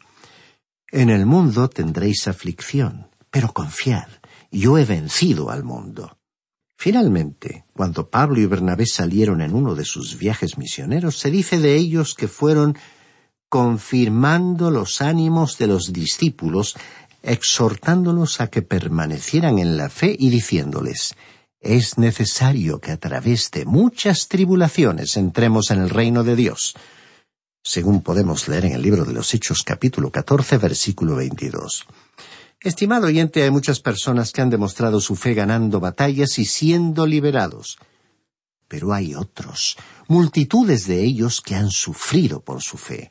En 0.93 1.11
el 1.11 1.27
mundo 1.27 1.69
tendréis 1.69 2.29
aflicción, 2.29 3.09
pero 3.31 3.53
confiad, 3.53 4.07
yo 4.53 4.79
he 4.79 4.85
vencido 4.85 5.51
al 5.51 5.65
mundo. 5.65 6.19
Finalmente, 6.77 7.65
cuando 7.73 8.09
Pablo 8.09 8.39
y 8.39 8.47
Bernabé 8.47 8.87
salieron 8.87 9.41
en 9.41 9.57
uno 9.57 9.75
de 9.75 9.85
sus 9.85 10.17
viajes 10.17 10.57
misioneros, 10.57 11.19
se 11.19 11.33
dice 11.33 11.59
de 11.59 11.75
ellos 11.75 12.15
que 12.15 12.29
fueron 12.29 12.79
confirmando 13.49 14.71
los 14.71 15.03
ánimos 15.03 15.59
de 15.59 15.67
los 15.67 15.93
discípulos 15.93 16.77
exhortándolos 17.23 18.41
a 18.41 18.49
que 18.49 18.63
permanecieran 18.63 19.59
en 19.59 19.77
la 19.77 19.89
fe 19.89 20.15
y 20.19 20.31
diciéndoles, 20.31 21.15
es 21.61 21.99
necesario 21.99 22.81
que 22.81 22.93
a 22.93 22.97
través 22.97 23.51
de 23.51 23.65
muchas 23.65 24.29
tribulaciones 24.29 25.17
entremos 25.17 25.71
en 25.71 25.81
el 25.81 25.91
reino 25.91 26.23
de 26.23 26.37
Dios, 26.37 26.75
según 27.63 28.03
podemos 28.03 28.49
leer 28.49 28.67
en 28.67 28.73
el 28.73 28.83
libro 28.83 29.05
de 29.05 29.13
los 29.13 29.35
Hechos 29.35 29.63
capítulo 29.63 30.11
14 30.11 30.59
versículo 30.59 31.17
22. 31.17 31.87
Estimado 32.61 33.07
oyente, 33.07 33.43
hay 33.43 33.51
muchas 33.51 33.81
personas 33.81 34.33
que 34.33 34.41
han 34.41 34.51
demostrado 34.51 35.01
su 35.01 35.15
fe 35.15 35.35
ganando 35.35 35.79
batallas 35.79 36.39
y 36.39 36.45
siendo 36.45 37.07
liberados. 37.07 37.79
Pero 38.67 38.93
hay 38.93 39.15
otros, 39.15 39.77
multitudes 40.09 40.87
de 40.87 41.05
ellos 41.05 41.41
que 41.41 41.55
han 41.55 41.71
sufrido 41.71 42.41
por 42.41 42.63
su 42.63 42.77
fe. 42.77 43.11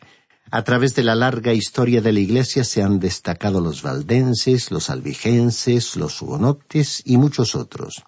A 0.50 0.64
través 0.64 0.96
de 0.96 1.04
la 1.04 1.16
larga 1.16 1.54
historia 1.54 2.02
de 2.02 2.14
la 2.14 2.22
Iglesia 2.22 2.64
se 2.64 2.82
han 2.82 3.00
destacado 3.00 3.60
los 3.60 3.82
valdenses, 3.82 4.72
los 4.72 4.90
albigenses, 4.90 5.98
los 5.98 6.22
hugonotes 6.22 7.02
y 7.04 7.18
muchos 7.18 7.54
otros. 7.54 8.04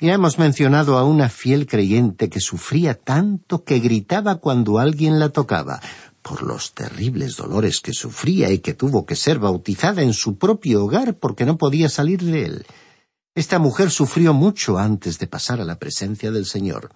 Ya 0.00 0.14
hemos 0.14 0.38
mencionado 0.38 0.98
a 0.98 1.04
una 1.04 1.28
fiel 1.28 1.66
creyente 1.66 2.28
que 2.28 2.40
sufría 2.40 2.94
tanto 2.94 3.62
que 3.62 3.78
gritaba 3.78 4.36
cuando 4.36 4.80
alguien 4.80 5.20
la 5.20 5.28
tocaba, 5.28 5.80
por 6.22 6.42
los 6.42 6.72
terribles 6.72 7.36
dolores 7.36 7.80
que 7.80 7.92
sufría 7.92 8.50
y 8.50 8.58
que 8.58 8.74
tuvo 8.74 9.06
que 9.06 9.14
ser 9.14 9.38
bautizada 9.38 10.02
en 10.02 10.12
su 10.12 10.36
propio 10.36 10.84
hogar 10.84 11.18
porque 11.18 11.44
no 11.44 11.56
podía 11.56 11.88
salir 11.88 12.22
de 12.22 12.46
él. 12.46 12.66
Esta 13.36 13.60
mujer 13.60 13.90
sufrió 13.90 14.34
mucho 14.34 14.78
antes 14.78 15.18
de 15.18 15.28
pasar 15.28 15.60
a 15.60 15.64
la 15.64 15.78
presencia 15.78 16.32
del 16.32 16.46
Señor. 16.46 16.90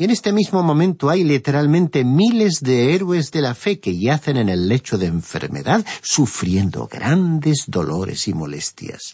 Y 0.00 0.04
en 0.04 0.12
este 0.12 0.32
mismo 0.32 0.62
momento 0.62 1.10
hay 1.10 1.24
literalmente 1.24 2.04
miles 2.04 2.60
de 2.62 2.94
héroes 2.94 3.30
de 3.32 3.42
la 3.42 3.54
fe 3.54 3.80
que 3.80 3.98
yacen 3.98 4.38
en 4.38 4.48
el 4.48 4.66
lecho 4.66 4.96
de 4.96 5.04
enfermedad, 5.04 5.84
sufriendo 6.00 6.88
grandes 6.90 7.64
dolores 7.66 8.26
y 8.26 8.32
molestias. 8.32 9.12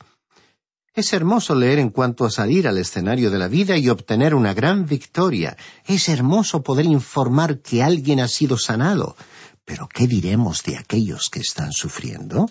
Es 0.95 1.13
hermoso 1.13 1.57
leer 1.57 1.81
en 1.81 1.91
cuanto 1.91 2.25
a 2.25 2.31
salir 2.31 2.69
al 2.69 2.79
escenario 2.79 3.33
de 3.33 3.39
la 3.39 3.49
vida 3.49 3.77
y 3.77 3.89
obtener 3.89 4.33
una 4.33 4.55
gran 4.55 4.87
victoria. 4.87 5.57
Es 5.85 6.09
hermoso 6.09 6.63
poder 6.63 6.87
informar 6.87 7.59
que 7.59 7.83
alguien 7.83 8.21
ha 8.21 8.29
sido 8.29 8.57
sanado. 8.57 9.17
Pero 9.65 9.89
¿qué 9.93 10.07
diremos 10.07 10.63
de 10.63 10.77
aquellos 10.77 11.31
que 11.33 11.41
están 11.41 11.73
sufriendo? 11.73 12.49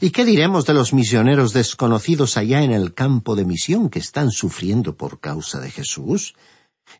¿Y 0.00 0.10
qué 0.10 0.24
diremos 0.24 0.66
de 0.66 0.74
los 0.74 0.92
misioneros 0.92 1.52
desconocidos 1.52 2.36
allá 2.36 2.62
en 2.62 2.70
el 2.70 2.94
campo 2.94 3.34
de 3.34 3.44
misión 3.44 3.90
que 3.90 3.98
están 3.98 4.30
sufriendo 4.30 4.94
por 4.96 5.18
causa 5.18 5.58
de 5.58 5.72
Jesús? 5.72 6.36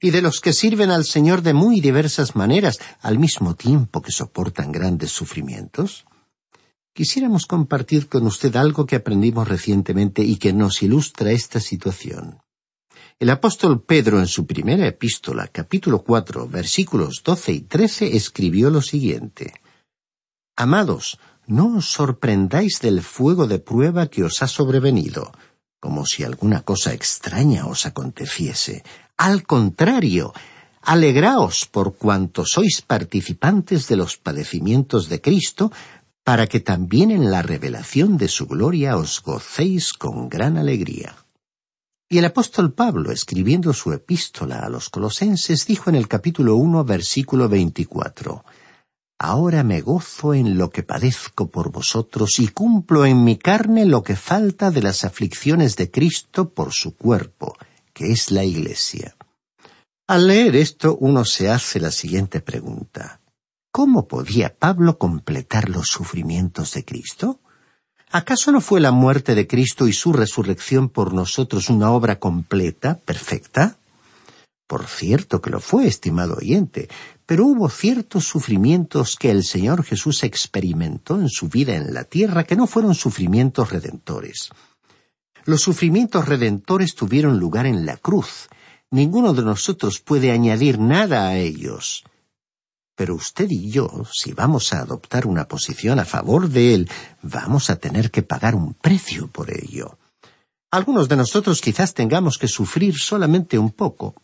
Y 0.01 0.11
de 0.11 0.23
los 0.23 0.41
que 0.41 0.53
sirven 0.53 0.91
al 0.91 1.05
Señor 1.05 1.43
de 1.43 1.55
muy 1.55 1.81
diversas 1.81 2.37
maneras, 2.37 2.79
al 3.01 3.19
mismo 3.19 3.55
tiempo 3.55 4.03
que 4.03 4.13
soportan 4.13 4.73
grandes 4.73 5.11
sufrimientos? 5.11 6.05
Quisiéramos 6.95 7.47
compartir 7.47 8.09
con 8.09 8.27
usted 8.27 8.55
algo 8.57 8.85
que 8.87 8.97
aprendimos 8.97 9.49
recientemente 9.49 10.23
y 10.23 10.37
que 10.37 10.53
nos 10.53 10.83
ilustra 10.83 11.33
esta 11.33 11.59
situación. 11.59 12.43
El 13.19 13.31
apóstol 13.31 13.83
Pedro 13.83 14.19
en 14.19 14.27
su 14.27 14.47
primera 14.47 14.87
epístola, 14.87 15.47
capítulo 15.49 16.03
cuatro, 16.03 16.49
versículos 16.49 17.23
doce 17.25 17.53
y 17.53 17.61
trece, 17.61 18.17
escribió 18.17 18.69
lo 18.69 18.83
siguiente 18.83 19.55
Amados, 20.57 21.19
no 21.47 21.79
os 21.79 21.87
sorprendáis 21.87 22.81
del 22.81 23.01
fuego 23.01 23.47
de 23.47 23.59
prueba 23.59 24.09
que 24.09 24.23
os 24.23 24.43
ha 24.43 24.49
sobrevenido, 24.49 25.33
como 25.83 26.07
si 26.07 26.23
alguna 26.23 26.63
cosa 26.63 26.95
extraña 26.95 27.67
os 27.67 27.87
aconteciese. 27.87 28.85
Al 29.17 29.43
contrario, 29.43 30.33
alegraos 30.81 31.67
por 31.67 31.99
cuanto 31.99 32.47
sois 32.47 32.87
participantes 32.87 33.91
de 33.91 33.97
los 33.99 34.17
padecimientos 34.17 35.09
de 35.11 35.21
Cristo, 35.21 35.73
para 36.23 36.47
que 36.47 36.61
también 36.61 37.11
en 37.11 37.33
la 37.33 37.43
revelación 37.43 38.17
de 38.17 38.29
su 38.29 38.47
gloria 38.47 38.97
os 38.97 39.21
gocéis 39.21 39.93
con 39.93 40.29
gran 40.29 40.57
alegría. 40.57 41.17
Y 42.09 42.19
el 42.19 42.27
apóstol 42.27 42.73
Pablo, 42.73 43.11
escribiendo 43.11 43.73
su 43.73 43.93
epístola 43.93 44.61
a 44.61 44.69
los 44.69 44.89
colosenses, 44.89 45.67
dijo 45.67 45.91
en 45.91 45.97
el 45.97 46.07
capítulo 46.07 46.55
uno, 46.55 46.85
versículo 46.85 47.49
veinticuatro 47.49 48.45
Ahora 49.25 49.63
me 49.63 49.81
gozo 49.83 50.35
en 50.35 50.59
lo 50.59 50.71
que 50.71 50.83
padezco 50.83 51.49
por 51.49 51.71
vosotros 51.71 52.41
y 52.41 52.49
cumplo 52.49 53.07
en 53.07 53.23
mi 53.23 53.37
carne 53.39 53.87
lo 53.87 54.03
que 54.03 54.17
falta 54.17 54.73
de 54.73 54.83
las 54.83 55.05
aflicciones 55.05 55.77
de 55.77 55.93
Cristo 55.93 56.49
por 56.49 56.73
su 56.73 56.97
cuerpo, 56.97 57.57
que 57.93 58.11
es 58.11 58.33
la 58.33 58.43
Iglesia. 58.43 59.15
Al 60.09 60.27
leer 60.27 60.57
esto 60.57 60.97
uno 60.99 61.25
se 61.25 61.49
hace 61.49 61.79
la 61.79 61.93
siguiente 61.93 62.41
pregunta. 62.41 63.21
¿Cómo 63.71 64.09
podía 64.09 64.57
Pablo 64.57 64.99
completar 64.99 65.69
los 65.69 65.87
sufrimientos 65.87 66.75
de 66.75 66.85
Cristo? 66.85 67.39
¿Acaso 68.11 68.51
no 68.51 68.61
fue 68.61 68.81
la 68.81 68.91
muerte 68.91 69.37
de 69.37 69.47
Cristo 69.47 69.87
y 69.87 69.93
su 69.93 70.13
resurrección 70.13 70.89
por 70.89 71.15
nosotros 71.15 71.71
una 71.71 71.93
obra 71.93 72.19
completa, 72.19 72.99
perfecta? 72.99 73.79
Por 74.67 74.89
cierto 74.89 75.41
que 75.41 75.51
lo 75.51 75.61
fue, 75.61 75.87
estimado 75.87 76.35
oyente, 76.35 76.89
pero 77.33 77.47
hubo 77.47 77.71
ciertos 77.71 78.25
sufrimientos 78.25 79.17
que 79.17 79.31
el 79.31 79.43
Señor 79.43 79.85
Jesús 79.85 80.23
experimentó 80.23 81.19
en 81.19 81.31
su 81.31 81.49
vida 81.49 81.75
en 81.75 81.95
la 81.95 82.05
tierra 82.05 82.45
que 82.45 82.57
no 82.57 82.67
fueron 82.67 82.95
sufrimientos 82.95 83.71
redentores. 83.71 84.51
Los 85.47 85.63
sufrimientos 85.63 86.29
redentores 86.29 86.95
tuvieron 86.95 87.39
lugar 87.39 87.65
en 87.65 87.87
la 87.87 87.97
cruz. 87.97 88.51
Ninguno 88.91 89.33
de 89.33 89.41
nosotros 89.45 89.99
puede 89.99 90.31
añadir 90.31 90.79
nada 90.79 91.27
a 91.27 91.39
ellos. 91.39 92.05
Pero 92.97 93.15
usted 93.15 93.47
y 93.49 93.71
yo, 93.71 93.89
si 94.13 94.35
vamos 94.35 94.75
a 94.75 94.81
adoptar 94.81 95.27
una 95.27 95.49
posición 95.49 96.01
a 96.01 96.05
favor 96.05 96.51
de 96.51 96.75
él, 96.75 96.91
vamos 97.23 97.71
a 97.71 97.77
tener 97.77 98.11
que 98.11 98.23
pagar 98.23 98.55
un 98.55 98.75
precio 98.75 99.29
por 99.29 99.51
ello. 99.51 99.97
Algunos 100.71 101.09
de 101.09 101.17
nosotros 101.17 101.63
quizás 101.63 101.95
tengamos 101.95 102.37
que 102.37 102.47
sufrir 102.47 102.95
solamente 102.99 103.59
un 103.59 103.71
poco, 103.71 104.17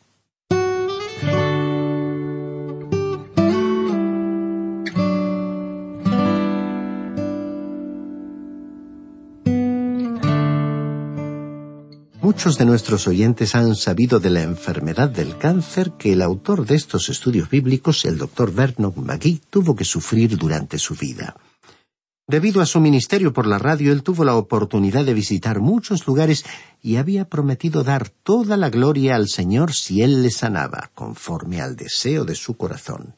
Muchos 12.31 12.59
de 12.59 12.67
nuestros 12.67 13.09
oyentes 13.09 13.55
han 13.55 13.75
sabido 13.75 14.21
de 14.21 14.29
la 14.29 14.43
enfermedad 14.43 15.09
del 15.09 15.39
cáncer 15.39 15.93
que 15.93 16.13
el 16.13 16.21
autor 16.21 16.67
de 16.67 16.75
estos 16.75 17.09
estudios 17.09 17.49
bíblicos, 17.49 18.05
el 18.05 18.19
doctor 18.19 18.53
Vernon 18.53 18.93
McGee, 18.95 19.41
tuvo 19.49 19.75
que 19.75 19.87
sufrir 19.87 20.37
durante 20.37 20.79
su 20.79 20.95
vida. 20.95 21.37
Debido 22.27 22.61
a 22.61 22.67
su 22.67 22.81
ministerio 22.81 23.33
por 23.33 23.47
la 23.47 23.57
radio, 23.57 23.93
él 23.93 24.03
tuvo 24.03 24.25
la 24.25 24.35
oportunidad 24.35 25.07
de 25.07 25.15
visitar 25.15 25.61
muchos 25.61 26.07
lugares 26.07 26.45
y 26.83 26.97
había 26.97 27.25
prometido 27.25 27.83
dar 27.83 28.11
toda 28.11 28.59
la 28.59 28.69
gloria 28.69 29.17
al 29.17 29.29
Señor 29.29 29.73
si 29.73 30.03
él 30.03 30.23
le 30.23 30.31
sanaba, 30.31 30.91
conforme 30.95 31.63
al 31.63 31.77
deseo 31.77 32.27
de 32.27 32.35
su 32.35 32.59
corazón. 32.59 33.15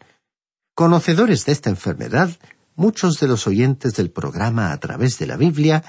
Conocedores 0.76 1.44
de 1.46 1.50
esta 1.50 1.68
enfermedad, 1.68 2.30
muchos 2.76 3.18
de 3.18 3.26
los 3.26 3.48
oyentes 3.48 3.94
del 3.96 4.12
programa 4.12 4.70
a 4.70 4.78
través 4.78 5.18
de 5.18 5.26
la 5.26 5.36
Biblia 5.36 5.82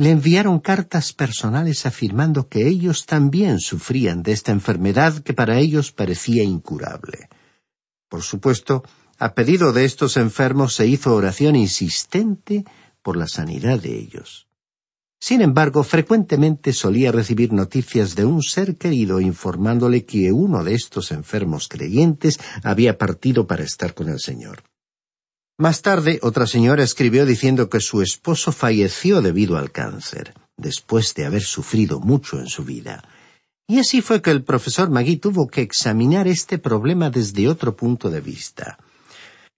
le 0.00 0.08
enviaron 0.08 0.60
cartas 0.60 1.12
personales 1.12 1.84
afirmando 1.84 2.48
que 2.48 2.66
ellos 2.66 3.04
también 3.04 3.60
sufrían 3.60 4.22
de 4.22 4.32
esta 4.32 4.50
enfermedad 4.50 5.22
que 5.22 5.34
para 5.34 5.58
ellos 5.58 5.92
parecía 5.92 6.42
incurable. 6.42 7.28
Por 8.08 8.22
supuesto, 8.22 8.82
a 9.18 9.34
pedido 9.34 9.74
de 9.74 9.84
estos 9.84 10.16
enfermos 10.16 10.74
se 10.74 10.86
hizo 10.86 11.14
oración 11.14 11.54
insistente 11.54 12.64
por 13.02 13.18
la 13.18 13.28
sanidad 13.28 13.78
de 13.78 13.98
ellos. 13.98 14.48
Sin 15.20 15.42
embargo, 15.42 15.82
frecuentemente 15.82 16.72
solía 16.72 17.12
recibir 17.12 17.52
noticias 17.52 18.14
de 18.14 18.24
un 18.24 18.42
ser 18.42 18.78
querido 18.78 19.20
informándole 19.20 20.06
que 20.06 20.32
uno 20.32 20.64
de 20.64 20.76
estos 20.76 21.12
enfermos 21.12 21.68
creyentes 21.68 22.40
había 22.62 22.96
partido 22.96 23.46
para 23.46 23.64
estar 23.64 23.92
con 23.92 24.08
el 24.08 24.18
Señor. 24.18 24.62
Más 25.60 25.82
tarde, 25.82 26.18
otra 26.22 26.46
señora 26.46 26.82
escribió 26.82 27.26
diciendo 27.26 27.68
que 27.68 27.80
su 27.80 28.00
esposo 28.00 28.50
falleció 28.50 29.20
debido 29.20 29.58
al 29.58 29.70
cáncer, 29.70 30.32
después 30.56 31.12
de 31.12 31.26
haber 31.26 31.42
sufrido 31.42 32.00
mucho 32.00 32.40
en 32.40 32.46
su 32.46 32.64
vida. 32.64 33.04
Y 33.68 33.78
así 33.78 34.00
fue 34.00 34.22
que 34.22 34.30
el 34.30 34.42
profesor 34.42 34.88
Magui 34.88 35.18
tuvo 35.18 35.48
que 35.48 35.60
examinar 35.60 36.26
este 36.28 36.56
problema 36.56 37.10
desde 37.10 37.46
otro 37.46 37.76
punto 37.76 38.08
de 38.08 38.22
vista. 38.22 38.78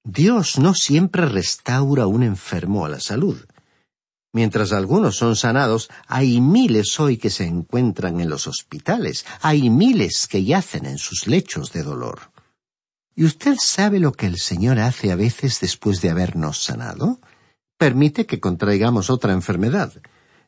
Dios 0.02 0.58
no 0.58 0.74
siempre 0.74 1.26
restaura 1.26 2.08
un 2.08 2.24
enfermo 2.24 2.84
a 2.84 2.88
la 2.88 2.98
salud. 2.98 3.38
Mientras 4.32 4.72
algunos 4.72 5.14
son 5.14 5.36
sanados, 5.36 5.88
hay 6.08 6.40
miles 6.40 6.98
hoy 6.98 7.16
que 7.16 7.30
se 7.30 7.44
encuentran 7.44 8.18
en 8.18 8.28
los 8.28 8.48
hospitales, 8.48 9.24
hay 9.40 9.70
miles 9.70 10.26
que 10.26 10.42
yacen 10.42 10.84
en 10.86 10.98
sus 10.98 11.28
lechos 11.28 11.72
de 11.72 11.84
dolor. 11.84 12.31
¿Y 13.14 13.24
usted 13.24 13.56
sabe 13.60 14.00
lo 14.00 14.12
que 14.12 14.26
el 14.26 14.38
Señor 14.38 14.78
hace 14.78 15.12
a 15.12 15.16
veces 15.16 15.60
después 15.60 16.00
de 16.00 16.10
habernos 16.10 16.62
sanado? 16.62 17.20
Permite 17.76 18.26
que 18.26 18.40
contraigamos 18.40 19.10
otra 19.10 19.32
enfermedad. 19.32 19.92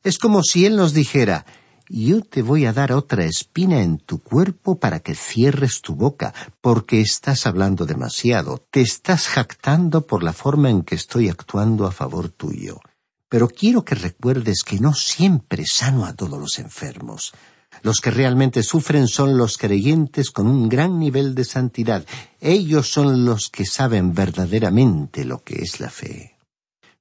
Es 0.02 0.18
como 0.18 0.42
si 0.42 0.64
Él 0.64 0.76
nos 0.76 0.94
dijera, 0.94 1.44
yo 1.88 2.22
te 2.22 2.40
voy 2.40 2.64
a 2.64 2.72
dar 2.72 2.92
otra 2.92 3.24
espina 3.24 3.82
en 3.82 3.98
tu 3.98 4.22
cuerpo 4.22 4.78
para 4.78 5.00
que 5.00 5.14
cierres 5.14 5.82
tu 5.82 5.94
boca, 5.94 6.32
porque 6.62 7.02
estás 7.02 7.46
hablando 7.46 7.84
demasiado, 7.84 8.66
te 8.70 8.80
estás 8.80 9.28
jactando 9.28 10.06
por 10.06 10.22
la 10.22 10.32
forma 10.32 10.70
en 10.70 10.82
que 10.82 10.94
estoy 10.94 11.28
actuando 11.28 11.86
a 11.86 11.92
favor 11.92 12.30
tuyo. 12.30 12.80
Pero 13.28 13.48
quiero 13.48 13.84
que 13.84 13.94
recuerdes 13.94 14.62
que 14.64 14.80
no 14.80 14.94
siempre 14.94 15.66
sano 15.66 16.06
a 16.06 16.14
todos 16.14 16.38
los 16.38 16.58
enfermos. 16.58 17.34
Los 17.84 18.00
que 18.00 18.10
realmente 18.10 18.62
sufren 18.62 19.08
son 19.08 19.36
los 19.36 19.58
creyentes 19.58 20.30
con 20.30 20.46
un 20.46 20.70
gran 20.70 20.98
nivel 20.98 21.34
de 21.34 21.44
santidad. 21.44 22.06
Ellos 22.40 22.90
son 22.90 23.26
los 23.26 23.50
que 23.50 23.66
saben 23.66 24.14
verdaderamente 24.14 25.26
lo 25.26 25.44
que 25.44 25.56
es 25.56 25.80
la 25.80 25.90
fe. 25.90 26.38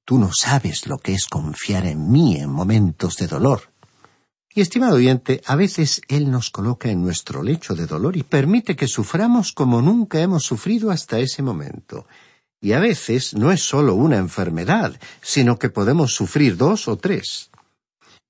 Tú 0.03 0.17
no 0.17 0.33
sabes 0.33 0.85
lo 0.85 0.97
que 0.97 1.13
es 1.13 1.27
confiar 1.27 1.85
en 1.85 2.11
mí 2.11 2.35
en 2.35 2.49
momentos 2.49 3.15
de 3.15 3.27
dolor. 3.27 3.71
Y 4.53 4.59
estimado 4.59 4.95
oyente, 4.95 5.41
a 5.45 5.55
veces 5.55 6.01
Él 6.09 6.29
nos 6.29 6.49
coloca 6.49 6.89
en 6.89 7.01
nuestro 7.01 7.43
lecho 7.43 7.75
de 7.75 7.87
dolor 7.87 8.17
y 8.17 8.23
permite 8.23 8.75
que 8.75 8.89
suframos 8.89 9.53
como 9.53 9.81
nunca 9.81 10.19
hemos 10.19 10.43
sufrido 10.43 10.91
hasta 10.91 11.17
ese 11.17 11.41
momento. 11.41 12.07
Y 12.59 12.73
a 12.73 12.81
veces 12.81 13.35
no 13.35 13.53
es 13.53 13.61
solo 13.61 13.95
una 13.95 14.17
enfermedad, 14.17 14.99
sino 15.21 15.57
que 15.57 15.69
podemos 15.69 16.13
sufrir 16.13 16.57
dos 16.57 16.89
o 16.89 16.97
tres. 16.97 17.51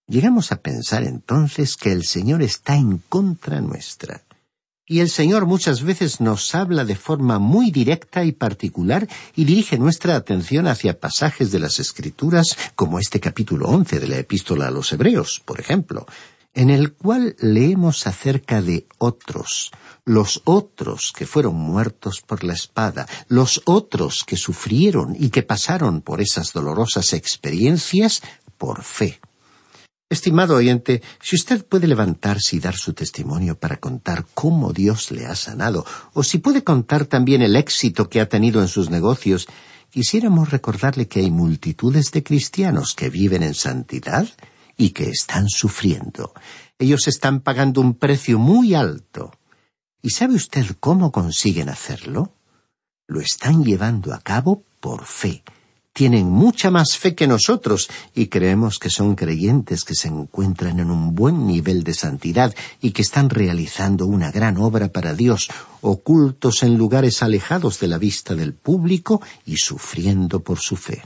Llegamos 0.07 0.51
a 0.51 0.57
pensar 0.57 1.03
entonces 1.03 1.77
que 1.77 1.91
el 1.91 2.03
Señor 2.03 2.41
está 2.41 2.75
en 2.75 2.97
contra 2.97 3.61
nuestra. 3.61 4.23
Y 4.85 4.99
el 4.99 5.09
Señor 5.09 5.45
muchas 5.45 5.81
veces 5.81 6.19
nos 6.19 6.53
habla 6.53 6.83
de 6.83 6.97
forma 6.97 7.39
muy 7.39 7.71
directa 7.71 8.25
y 8.25 8.33
particular 8.33 9.07
y 9.33 9.45
dirige 9.45 9.77
nuestra 9.77 10.17
atención 10.17 10.67
hacia 10.67 10.99
pasajes 10.99 11.53
de 11.53 11.59
las 11.59 11.79
Escrituras 11.79 12.57
como 12.75 12.99
este 12.99 13.21
capítulo 13.21 13.69
once 13.69 13.97
de 14.01 14.07
la 14.07 14.17
Epístola 14.17 14.67
a 14.67 14.71
los 14.71 14.91
Hebreos, 14.91 15.41
por 15.45 15.59
ejemplo. 15.59 16.05
en 16.55 16.69
el 16.69 16.93
cual 16.93 17.35
leemos 17.39 18.05
acerca 18.05 18.61
de 18.61 18.85
otros, 18.99 19.71
los 20.05 20.43
otros 20.43 21.11
que 21.11 21.25
fueron 21.25 21.55
muertos 21.55 22.21
por 22.21 22.43
la 22.43 22.53
espada, 22.53 23.07
los 23.27 23.63
otros 23.65 24.23
que 24.23 24.37
sufrieron 24.37 25.15
y 25.17 25.29
que 25.29 25.41
pasaron 25.41 26.01
por 26.01 26.21
esas 26.21 26.53
dolorosas 26.53 27.13
experiencias 27.13 28.21
por 28.59 28.83
fe. 28.83 29.19
Estimado 30.09 30.55
oyente, 30.55 31.01
si 31.21 31.35
usted 31.35 31.65
puede 31.65 31.87
levantarse 31.87 32.55
y 32.55 32.59
dar 32.59 32.75
su 32.75 32.93
testimonio 32.93 33.57
para 33.57 33.77
contar 33.77 34.25
cómo 34.33 34.71
Dios 34.71 35.11
le 35.11 35.25
ha 35.25 35.35
sanado, 35.35 35.85
o 36.13 36.23
si 36.23 36.37
puede 36.37 36.63
contar 36.63 37.05
también 37.05 37.41
el 37.41 37.55
éxito 37.55 38.09
que 38.09 38.21
ha 38.21 38.29
tenido 38.29 38.61
en 38.61 38.67
sus 38.67 38.89
negocios, 38.89 39.47
quisiéramos 39.89 40.51
recordarle 40.51 41.07
que 41.07 41.21
hay 41.21 41.31
multitudes 41.31 42.11
de 42.11 42.23
cristianos 42.23 42.93
que 42.93 43.09
viven 43.09 43.43
en 43.43 43.55
santidad 43.55 44.27
y 44.77 44.91
que 44.91 45.09
están 45.09 45.49
sufriendo. 45.49 46.33
Ellos 46.77 47.07
están 47.07 47.41
pagando 47.41 47.81
un 47.81 47.95
precio 47.95 48.39
muy 48.39 48.73
alto. 48.73 49.31
¿Y 50.01 50.09
sabe 50.09 50.35
usted 50.35 50.65
cómo 50.79 51.11
consiguen 51.11 51.69
hacerlo? 51.69 52.35
Lo 53.07 53.21
están 53.21 53.63
llevando 53.63 54.13
a 54.13 54.19
cabo 54.19 54.63
por 54.79 55.05
fe. 55.05 55.43
Tienen 55.93 56.27
mucha 56.27 56.71
más 56.71 56.97
fe 56.97 57.13
que 57.13 57.27
nosotros 57.27 57.87
y 58.15 58.25
creemos 58.25 58.79
que 58.79 58.89
son 58.89 59.13
creyentes 59.13 59.83
que 59.83 59.93
se 59.93 60.07
encuentran 60.07 60.79
en 60.79 60.89
un 60.89 61.13
buen 61.13 61.45
nivel 61.45 61.83
de 61.83 61.93
santidad 61.93 62.55
y 62.81 62.91
que 62.91 63.03
están 63.03 63.29
realizando 63.29 64.07
una 64.07 64.31
gran 64.31 64.57
obra 64.57 64.87
para 64.87 65.13
Dios, 65.13 65.49
ocultos 65.81 66.63
en 66.63 66.79
lugares 66.79 67.21
alejados 67.21 67.79
de 67.79 67.87
la 67.87 67.99
vista 67.99 68.33
del 68.33 68.55
público 68.55 69.21
y 69.45 69.57
sufriendo 69.57 70.39
por 70.39 70.57
su 70.57 70.77
fe. 70.77 71.03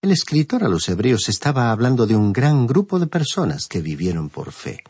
El 0.00 0.12
escritor 0.12 0.64
a 0.64 0.68
los 0.68 0.88
hebreos 0.88 1.28
estaba 1.28 1.70
hablando 1.70 2.06
de 2.06 2.16
un 2.16 2.32
gran 2.32 2.66
grupo 2.66 2.98
de 2.98 3.06
personas 3.06 3.66
que 3.66 3.82
vivieron 3.82 4.30
por 4.30 4.50
fe. 4.50 4.82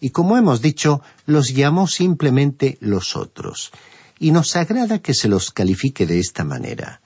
Y 0.00 0.08
como 0.08 0.38
hemos 0.38 0.62
dicho, 0.62 1.02
los 1.26 1.52
llamó 1.52 1.86
simplemente 1.86 2.78
los 2.80 3.14
otros. 3.14 3.72
Y 4.18 4.30
nos 4.30 4.56
agrada 4.56 5.00
que 5.00 5.12
se 5.12 5.28
los 5.28 5.50
califique 5.50 6.06
de 6.06 6.18
esta 6.18 6.44
manera. 6.44 7.02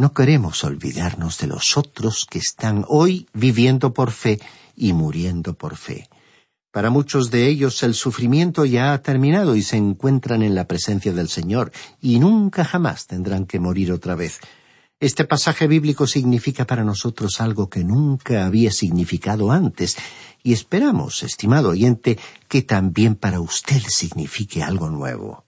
No 0.00 0.14
queremos 0.14 0.64
olvidarnos 0.64 1.36
de 1.36 1.46
los 1.46 1.76
otros 1.76 2.24
que 2.24 2.38
están 2.38 2.86
hoy 2.88 3.28
viviendo 3.34 3.92
por 3.92 4.12
fe 4.12 4.40
y 4.74 4.94
muriendo 4.94 5.52
por 5.52 5.76
fe. 5.76 6.08
Para 6.72 6.88
muchos 6.88 7.30
de 7.30 7.48
ellos 7.48 7.82
el 7.82 7.92
sufrimiento 7.92 8.64
ya 8.64 8.94
ha 8.94 9.02
terminado 9.02 9.56
y 9.56 9.62
se 9.62 9.76
encuentran 9.76 10.42
en 10.42 10.54
la 10.54 10.66
presencia 10.66 11.12
del 11.12 11.28
Señor 11.28 11.70
y 12.00 12.18
nunca 12.18 12.64
jamás 12.64 13.06
tendrán 13.06 13.44
que 13.44 13.60
morir 13.60 13.92
otra 13.92 14.14
vez 14.14 14.40
este 15.00 15.24
pasaje 15.24 15.66
bíblico 15.66 16.06
significa 16.06 16.66
para 16.66 16.84
nosotros 16.84 17.40
algo 17.40 17.70
que 17.70 17.82
nunca 17.82 18.44
había 18.44 18.70
significado 18.70 19.50
antes, 19.50 19.96
y 20.42 20.52
esperamos, 20.52 21.22
estimado 21.22 21.70
oyente, 21.70 22.18
que 22.48 22.60
también 22.60 23.14
para 23.14 23.40
usted 23.40 23.80
signifique 23.88 24.62
algo 24.62 24.90
nuevo. 24.90 25.46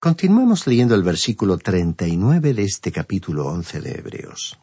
Continuamos 0.00 0.68
leyendo 0.68 0.94
el 0.94 1.02
versículo 1.02 1.58
treinta 1.58 2.06
y 2.06 2.16
nueve 2.16 2.54
de 2.54 2.62
este 2.62 2.92
capítulo 2.92 3.48
once 3.48 3.80
de 3.80 3.98
Hebreos. 3.98 4.56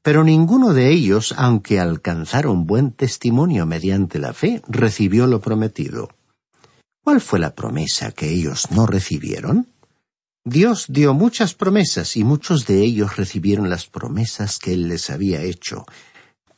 Pero 0.00 0.22
ninguno 0.22 0.72
de 0.72 0.92
ellos, 0.92 1.34
aunque 1.36 1.80
alcanzaron 1.80 2.68
buen 2.68 2.92
testimonio 2.92 3.66
mediante 3.66 4.20
la 4.20 4.32
fe, 4.32 4.62
recibió 4.68 5.26
lo 5.26 5.40
prometido. 5.40 6.10
¿Cuál 7.02 7.20
fue 7.20 7.40
la 7.40 7.56
promesa 7.56 8.12
que 8.12 8.30
ellos 8.30 8.70
no 8.70 8.86
recibieron? 8.86 9.66
Dios 10.44 10.86
dio 10.88 11.14
muchas 11.14 11.54
promesas 11.54 12.16
y 12.16 12.22
muchos 12.22 12.64
de 12.64 12.80
ellos 12.80 13.16
recibieron 13.16 13.70
las 13.70 13.86
promesas 13.86 14.60
que 14.60 14.74
Él 14.74 14.86
les 14.86 15.10
había 15.10 15.42
hecho. 15.42 15.84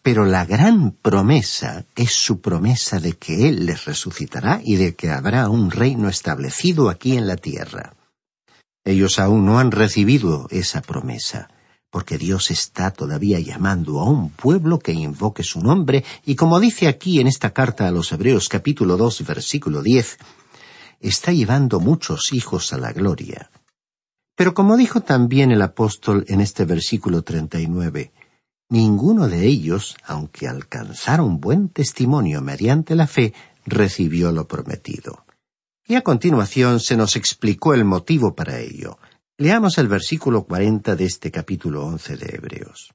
Pero 0.03 0.27
la 0.27 0.45
gran 0.45 0.91
promesa 0.91 1.87
es 1.97 2.13
su 2.13 2.43
promesa 2.43 3.01
de 3.01 3.15
que 3.15 3.49
Él 3.49 3.65
les 3.65 3.87
resucitará 3.87 4.61
y 4.63 4.77
de 4.77 4.95
que 4.97 5.09
habrá 5.09 5.49
un 5.49 5.71
reino 5.71 6.11
establecido 6.11 6.91
aquí 6.91 7.17
en 7.17 7.27
la 7.27 7.37
tierra. 7.37 7.95
Ellos 8.85 9.19
aún 9.19 9.45
no 9.47 9.59
han 9.59 9.71
recibido 9.71 10.49
esa 10.51 10.83
promesa, 10.83 11.49
porque 11.91 12.19
Dios 12.19 12.51
está 12.51 12.91
todavía 12.91 13.39
llamando 13.39 14.01
a 14.01 14.05
un 14.11 14.31
pueblo 14.31 14.79
que 14.79 14.93
invoque 14.93 15.45
su 15.45 15.61
nombre, 15.61 16.05
y 16.25 16.35
como 16.35 16.59
dice 16.59 16.89
aquí 16.89 17.21
en 17.21 17.27
esta 17.27 17.51
carta 17.51 17.87
a 17.87 17.91
los 17.93 18.11
Hebreos 18.11 18.49
capítulo 18.49 18.97
dos 18.97 19.25
versículo 19.25 19.83
diez, 19.83 20.19
está 21.01 21.33
llevando 21.33 21.81
muchos 21.81 22.33
hijos 22.33 22.73
a 22.73 22.79
la 22.79 22.93
gloria. 22.93 23.51
Pero 24.35 24.55
como 24.55 24.77
dijo 24.77 25.03
también 25.03 25.53
el 25.53 25.63
apóstol 25.63 26.25
en 26.29 26.41
este 26.41 26.65
versículo 26.65 27.23
treinta 27.23 27.61
y 27.61 27.67
nueve, 27.69 28.13
ninguno 28.71 29.29
de 29.29 29.47
ellos, 29.47 29.97
aunque 30.05 30.49
alcanzaron 30.49 31.41
buen 31.41 31.69
testimonio 31.69 32.41
mediante 32.41 32.95
la 32.95 33.07
fe, 33.07 33.35
recibió 33.67 34.33
lo 34.33 34.49
prometido. 34.49 35.22
Y 35.93 35.95
a 35.95 36.01
continuación 36.01 36.81
se 36.81 36.97
nos 36.97 37.17
explicó 37.17 37.75
el 37.75 37.85
motivo 37.85 38.35
para 38.35 38.59
ello. 38.59 38.99
Leamos 39.37 39.77
el 39.77 39.89
versículo 39.89 40.45
cuarenta 40.45 40.97
de 40.97 41.05
este 41.05 41.31
capítulo 41.31 41.85
once 41.85 42.17
de 42.17 42.35
Hebreos. 42.35 42.95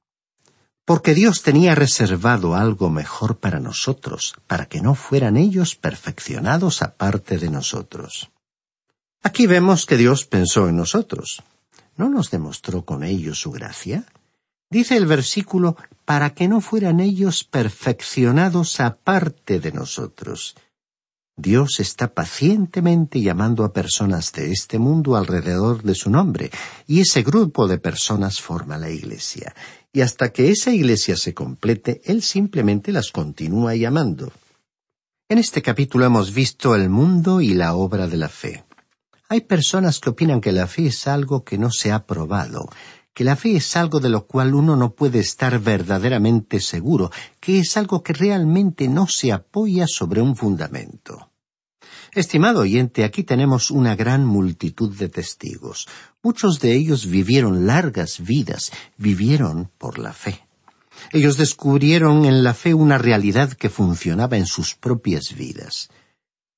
Porque 0.83 1.13
Dios 1.13 1.43
tenía 1.43 1.75
reservado 1.75 2.55
algo 2.55 2.89
mejor 2.89 3.37
para 3.37 3.59
nosotros, 3.59 4.33
para 4.47 4.65
que 4.65 4.81
no 4.81 4.95
fueran 4.95 5.37
ellos 5.37 5.75
perfeccionados 5.75 6.81
aparte 6.81 7.37
de 7.37 7.51
nosotros. 7.51 8.31
Aquí 9.21 9.45
vemos 9.45 9.85
que 9.85 9.95
Dios 9.95 10.25
pensó 10.25 10.67
en 10.67 10.77
nosotros. 10.77 11.43
¿No 11.97 12.09
nos 12.09 12.31
demostró 12.31 12.83
con 12.83 13.03
ello 13.03 13.35
su 13.35 13.51
gracia? 13.51 14.05
Dice 14.71 14.97
el 14.97 15.05
versículo, 15.05 15.77
para 16.03 16.31
que 16.31 16.47
no 16.47 16.61
fueran 16.61 16.99
ellos 16.99 17.43
perfeccionados 17.43 18.79
aparte 18.79 19.59
de 19.59 19.71
nosotros. 19.71 20.55
Dios 21.39 21.79
está 21.79 22.15
pacientemente 22.15 23.21
llamando 23.21 23.63
a 23.63 23.71
personas 23.71 24.31
de 24.31 24.51
este 24.51 24.79
mundo 24.79 25.15
alrededor 25.15 25.83
de 25.83 25.93
su 25.93 26.09
nombre, 26.09 26.49
y 26.87 27.01
ese 27.01 27.21
grupo 27.21 27.67
de 27.67 27.77
personas 27.77 28.41
forma 28.41 28.79
la 28.79 28.89
Iglesia. 28.89 29.53
Y 29.93 30.01
hasta 30.01 30.33
que 30.33 30.49
esa 30.49 30.71
Iglesia 30.71 31.15
se 31.15 31.35
complete, 31.35 32.01
Él 32.05 32.23
simplemente 32.23 32.91
las 32.91 33.11
continúa 33.11 33.75
llamando. 33.75 34.31
En 35.29 35.37
este 35.37 35.61
capítulo 35.61 36.05
hemos 36.05 36.33
visto 36.33 36.73
el 36.73 36.89
mundo 36.89 37.39
y 37.39 37.53
la 37.53 37.75
obra 37.75 38.07
de 38.07 38.17
la 38.17 38.29
fe. 38.29 38.63
Hay 39.29 39.41
personas 39.41 39.99
que 39.99 40.09
opinan 40.09 40.41
que 40.41 40.51
la 40.51 40.65
fe 40.65 40.87
es 40.87 41.05
algo 41.05 41.43
que 41.43 41.59
no 41.59 41.69
se 41.69 41.91
ha 41.91 42.07
probado, 42.07 42.67
que 43.17 43.23
la 43.23 43.35
fe 43.35 43.55
es 43.55 43.75
algo 43.75 43.99
de 43.99 44.09
lo 44.09 44.27
cual 44.27 44.53
uno 44.53 44.75
no 44.75 44.93
puede 44.93 45.17
estar 45.17 45.57
verdaderamente 45.57 46.59
seguro, 46.59 47.09
que 47.39 47.57
es 47.57 47.75
algo 47.75 48.03
que 48.03 48.13
realmente 48.13 48.87
no 48.87 49.07
se 49.07 49.31
apoya 49.31 49.87
sobre 49.87 50.21
un 50.21 50.35
fundamento. 50.35 51.31
Estimado 52.13 52.59
oyente, 52.59 53.03
aquí 53.03 53.23
tenemos 53.23 53.71
una 53.71 53.95
gran 53.95 54.23
multitud 54.23 54.95
de 54.95 55.09
testigos. 55.09 55.87
Muchos 56.21 56.59
de 56.59 56.75
ellos 56.75 57.07
vivieron 57.07 57.65
largas 57.65 58.19
vidas, 58.19 58.71
vivieron 58.97 59.71
por 59.79 59.97
la 59.97 60.13
fe. 60.13 60.45
Ellos 61.11 61.37
descubrieron 61.37 62.23
en 62.23 62.43
la 62.43 62.53
fe 62.53 62.75
una 62.75 62.99
realidad 62.99 63.53
que 63.53 63.71
funcionaba 63.71 64.37
en 64.37 64.45
sus 64.45 64.75
propias 64.75 65.33
vidas. 65.33 65.89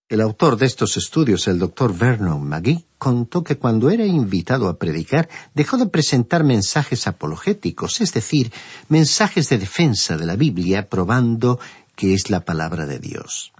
El 0.09 0.21
autor 0.21 0.57
de 0.57 0.65
estos 0.65 0.97
estudios, 0.97 1.47
el 1.47 1.59
doctor 1.59 1.95
Vernon 1.95 2.43
McGee, 2.43 2.83
contó 2.97 3.43
que 3.43 3.59
cuando 3.59 3.91
era 3.91 4.07
invitado 4.07 4.67
a 4.67 4.79
predicar 4.79 5.29
dejó 5.53 5.77
de 5.77 5.85
presentar 5.85 6.43
mensajes 6.43 7.05
apologéticos, 7.05 8.01
es 8.01 8.11
decir, 8.11 8.51
mensajes 8.87 9.49
de 9.49 9.59
defensa 9.59 10.17
de 10.17 10.25
la 10.25 10.35
Biblia 10.35 10.89
probando 10.89 11.59
que 11.95 12.15
es 12.15 12.31
la 12.31 12.43
palabra 12.43 12.87
de 12.87 12.97
Dios. 12.97 13.53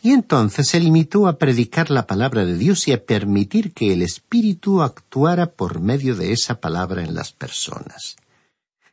Y 0.00 0.12
entonces 0.12 0.68
se 0.68 0.80
limitó 0.80 1.28
a 1.28 1.36
predicar 1.36 1.90
la 1.90 2.06
palabra 2.06 2.46
de 2.46 2.56
Dios 2.56 2.88
y 2.88 2.92
a 2.92 3.04
permitir 3.04 3.74
que 3.74 3.92
el 3.92 4.00
Espíritu 4.00 4.80
actuara 4.80 5.50
por 5.50 5.80
medio 5.80 6.14
de 6.14 6.32
esa 6.32 6.60
palabra 6.60 7.02
en 7.02 7.14
las 7.14 7.32
personas. 7.32 8.16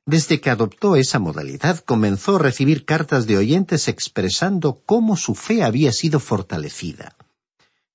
Desde 0.07 0.39
que 0.39 0.51
adoptó 0.51 0.95
esa 0.95 1.17
modalidad, 1.17 1.79
comenzó 1.79 2.35
a 2.35 2.39
recibir 2.39 2.85
cartas 2.85 3.25
de 3.25 3.37
oyentes 3.37 3.87
expresando 3.87 4.83
cómo 4.85 5.17
su 5.17 5.33
fe 5.33 5.63
había 5.63 5.91
sido 5.91 6.19
fortalecida. 6.19 7.15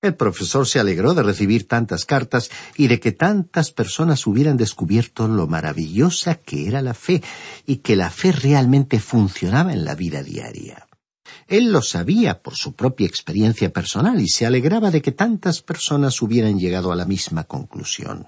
El 0.01 0.15
profesor 0.15 0.67
se 0.67 0.79
alegró 0.79 1.13
de 1.13 1.23
recibir 1.23 1.67
tantas 1.67 2.05
cartas 2.05 2.49
y 2.75 2.87
de 2.87 2.99
que 2.99 3.13
tantas 3.13 3.71
personas 3.71 4.27
hubieran 4.27 4.57
descubierto 4.57 5.27
lo 5.27 5.47
maravillosa 5.47 6.35
que 6.35 6.67
era 6.67 6.81
la 6.81 6.95
fe 6.95 7.21
y 7.65 7.77
que 7.77 7.95
la 7.95 8.09
fe 8.09 8.33
realmente 8.33 8.99
funcionaba 8.99 9.71
en 9.71 9.85
la 9.85 9.95
vida 9.95 10.21
diaria. 10.21 10.87
Él 11.47 11.71
lo 11.71 11.81
sabía 11.81 12.41
por 12.41 12.55
su 12.55 12.73
propia 12.73 13.07
experiencia 13.07 13.71
personal 13.71 14.19
y 14.19 14.27
se 14.27 14.45
alegraba 14.45 14.91
de 14.91 15.01
que 15.01 15.11
tantas 15.11 15.61
personas 15.61 16.21
hubieran 16.21 16.59
llegado 16.59 16.91
a 16.91 16.95
la 16.95 17.05
misma 17.05 17.45
conclusión. 17.45 18.27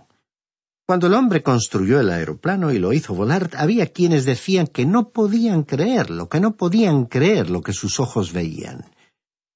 Cuando 0.85 1.07
el 1.07 1.13
hombre 1.13 1.41
construyó 1.41 2.01
el 2.01 2.09
aeroplano 2.09 2.71
y 2.73 2.77
lo 2.77 2.91
hizo 2.91 3.13
volar, 3.13 3.49
había 3.57 3.87
quienes 3.87 4.25
decían 4.25 4.67
que 4.67 4.85
no 4.85 5.09
podían 5.09 5.63
creerlo, 5.63 6.27
que 6.27 6.41
no 6.41 6.57
podían 6.57 7.05
creer 7.05 7.49
lo 7.49 7.61
que 7.61 7.71
sus 7.71 8.01
ojos 8.01 8.33
veían. 8.33 8.91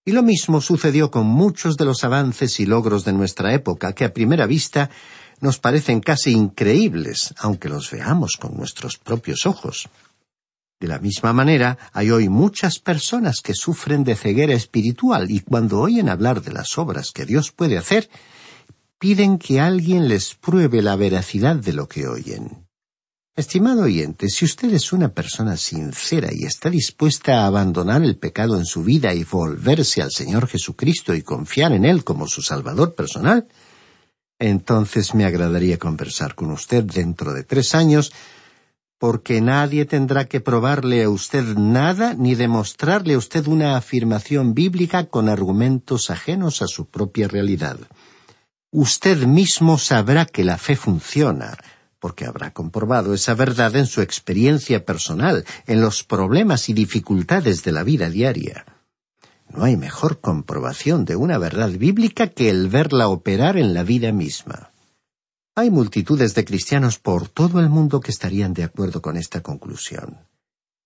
Y 0.06 0.14
lo 0.14 0.24
mismo 0.24 0.62
sucedió 0.62 1.12
con 1.12 1.28
muchos 1.28 1.76
de 1.76 1.84
los 1.84 2.06
avances 2.06 2.62
y 2.62 2.66
logros 2.66 3.04
de 3.04 3.12
nuestra 3.12 3.54
época, 3.54 3.92
que 3.92 4.06
a 4.06 4.14
primera 4.14 4.46
vista 4.46 4.90
nos 5.42 5.60
parecen 5.60 6.00
casi 6.00 6.32
increíbles, 6.32 7.34
aunque 7.40 7.68
los 7.68 7.92
veamos 7.92 8.38
con 8.38 8.56
nuestros 8.56 8.98
propios 8.98 9.46
ojos. 9.46 9.90
De 10.80 10.88
la 10.88 11.00
misma 11.00 11.34
manera, 11.34 11.78
hay 11.92 12.10
hoy 12.10 12.30
muchas 12.30 12.80
personas 12.80 13.42
que 13.42 13.54
sufren 13.54 14.06
de 14.06 14.16
ceguera 14.16 14.54
espiritual 14.54 15.30
y 15.30 15.42
cuando 15.42 15.82
oyen 15.82 16.08
hablar 16.08 16.42
de 16.42 16.54
las 16.54 16.78
obras 16.78 17.12
que 17.12 17.26
Dios 17.26 17.52
puede 17.52 17.78
hacer, 17.78 18.10
piden 19.00 19.38
que 19.38 19.60
alguien 19.60 20.08
les 20.08 20.34
pruebe 20.36 20.82
la 20.82 20.96
veracidad 20.96 21.56
de 21.56 21.74
lo 21.74 21.88
que 21.88 22.08
oyen. 22.08 22.68
Estimado 23.36 23.84
oyente, 23.84 24.30
si 24.30 24.46
usted 24.46 24.74
es 24.74 24.92
una 24.92 25.10
persona 25.10 25.58
sincera 25.58 26.30
y 26.34 26.46
está 26.46 26.72
dispuesta 26.72 27.44
a 27.44 27.46
abandonar 27.46 28.02
el 28.02 28.18
pecado 28.18 28.58
en 28.58 28.66
su 28.66 28.84
vida 28.84 29.14
y 29.14 29.24
volverse 29.24 30.02
al 30.02 30.10
Señor 30.10 30.48
Jesucristo 30.48 31.14
y 31.14 31.22
confiar 31.22 31.72
en 31.74 31.86
Él 31.86 32.04
como 32.04 32.28
su 32.28 32.42
Salvador 32.42 32.96
personal, 32.96 33.48
entonces 34.40 35.14
me 35.14 35.26
agradaría 35.26 35.78
conversar 35.78 36.34
con 36.34 36.50
usted 36.50 36.84
dentro 36.84 37.32
de 37.34 37.44
tres 37.44 37.76
años, 37.76 38.12
porque 38.98 39.40
nadie 39.40 39.86
tendrá 39.86 40.26
que 40.26 40.42
probarle 40.42 41.04
a 41.04 41.10
usted 41.12 41.44
nada 41.56 42.16
ni 42.16 42.34
demostrarle 42.34 43.14
a 43.14 43.20
usted 43.20 43.46
una 43.46 43.78
afirmación 43.78 44.56
bíblica 44.56 45.06
con 45.06 45.30
argumentos 45.30 46.10
ajenos 46.10 46.64
a 46.64 46.68
su 46.68 46.88
propia 46.88 47.28
realidad. 47.28 47.78
Usted 48.72 49.26
mismo 49.26 49.78
sabrá 49.78 50.26
que 50.26 50.44
la 50.44 50.58
fe 50.58 50.76
funciona, 50.76 51.58
porque 52.00 52.26
habrá 52.26 52.52
comprobado 52.52 53.14
esa 53.14 53.34
verdad 53.34 53.74
en 53.78 53.86
su 53.86 54.02
experiencia 54.02 54.86
personal, 54.86 55.46
en 55.68 55.80
los 55.80 56.04
problemas 56.04 56.68
y 56.68 56.74
dificultades 56.74 57.64
de 57.64 57.72
la 57.72 57.84
vida 57.84 58.10
diaria. 58.10 58.66
No 59.50 59.64
hay 59.64 59.78
mejor 59.78 60.20
comprobación 60.20 61.06
de 61.06 61.16
una 61.16 61.38
verdad 61.38 61.70
bíblica 61.70 62.28
que 62.28 62.50
el 62.50 62.68
verla 62.68 63.08
operar 63.08 63.56
en 63.56 63.74
la 63.74 63.84
vida 63.84 64.12
misma. 64.12 64.72
Hay 65.56 65.72
multitudes 65.72 66.36
de 66.36 66.44
cristianos 66.44 67.00
por 67.00 67.30
todo 67.30 67.62
el 67.62 67.70
mundo 67.70 68.02
que 68.02 68.12
estarían 68.12 68.54
de 68.54 68.66
acuerdo 68.66 69.02
con 69.02 69.16
esta 69.16 69.42
conclusión 69.42 70.27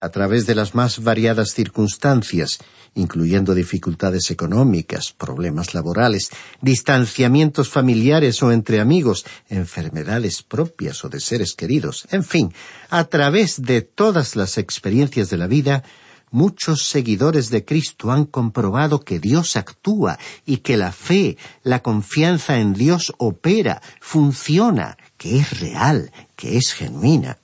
a 0.01 0.09
través 0.09 0.47
de 0.47 0.55
las 0.55 0.73
más 0.73 1.03
variadas 1.03 1.51
circunstancias, 1.51 2.57
incluyendo 2.95 3.53
dificultades 3.53 4.31
económicas, 4.31 5.13
problemas 5.13 5.75
laborales, 5.75 6.31
distanciamientos 6.59 7.69
familiares 7.69 8.41
o 8.41 8.51
entre 8.51 8.79
amigos, 8.79 9.25
enfermedades 9.47 10.41
propias 10.41 11.05
o 11.05 11.09
de 11.09 11.19
seres 11.19 11.53
queridos, 11.53 12.07
en 12.09 12.23
fin, 12.23 12.51
a 12.89 13.03
través 13.05 13.61
de 13.61 13.83
todas 13.83 14.35
las 14.35 14.57
experiencias 14.57 15.29
de 15.29 15.37
la 15.37 15.45
vida, 15.45 15.83
muchos 16.31 16.85
seguidores 16.85 17.51
de 17.51 17.63
Cristo 17.63 18.11
han 18.11 18.25
comprobado 18.25 19.01
que 19.01 19.19
Dios 19.19 19.55
actúa 19.55 20.17
y 20.45 20.57
que 20.57 20.77
la 20.77 20.91
fe, 20.91 21.37
la 21.61 21.83
confianza 21.83 22.57
en 22.57 22.73
Dios 22.73 23.13
opera, 23.19 23.81
funciona, 23.99 24.97
que 25.17 25.37
es 25.37 25.59
real, 25.59 26.11
que 26.35 26.57
es 26.57 26.73
genuina. 26.73 27.37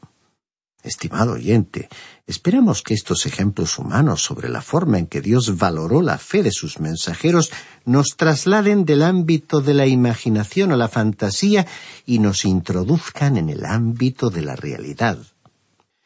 Estimado 0.84 1.34
oyente, 1.34 1.90
esperamos 2.28 2.84
que 2.84 2.94
estos 2.94 3.26
ejemplos 3.26 3.80
humanos 3.80 4.22
sobre 4.22 4.50
la 4.50 4.62
forma 4.62 5.00
en 5.00 5.08
que 5.08 5.22
Dios 5.22 5.58
valoró 5.58 6.02
la 6.02 6.18
fe 6.18 6.44
de 6.44 6.52
sus 6.52 6.80
mensajeros 6.80 7.52
nos 7.86 8.18
trasladen 8.18 8.84
del 8.84 9.02
ámbito 9.02 9.62
de 9.62 9.74
la 9.74 9.88
imaginación 9.88 10.74
a 10.74 10.78
la 10.78 10.90
fantasía 10.90 11.66
y 12.06 12.20
nos 12.20 12.44
introduzcan 12.44 13.38
en 13.38 13.50
el 13.50 13.66
ámbito 13.66 14.30
de 14.30 14.42
la 14.42 14.58
realidad. 14.58 15.18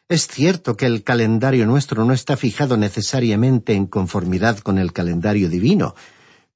Es 0.08 0.28
cierto 0.28 0.76
que 0.76 0.86
el 0.86 1.02
calendario 1.02 1.66
nuestro 1.66 2.04
no 2.04 2.12
está 2.12 2.36
fijado 2.36 2.76
necesariamente 2.76 3.74
en 3.74 3.86
conformidad 3.86 4.58
con 4.58 4.78
el 4.78 4.92
calendario 4.92 5.48
divino, 5.48 5.96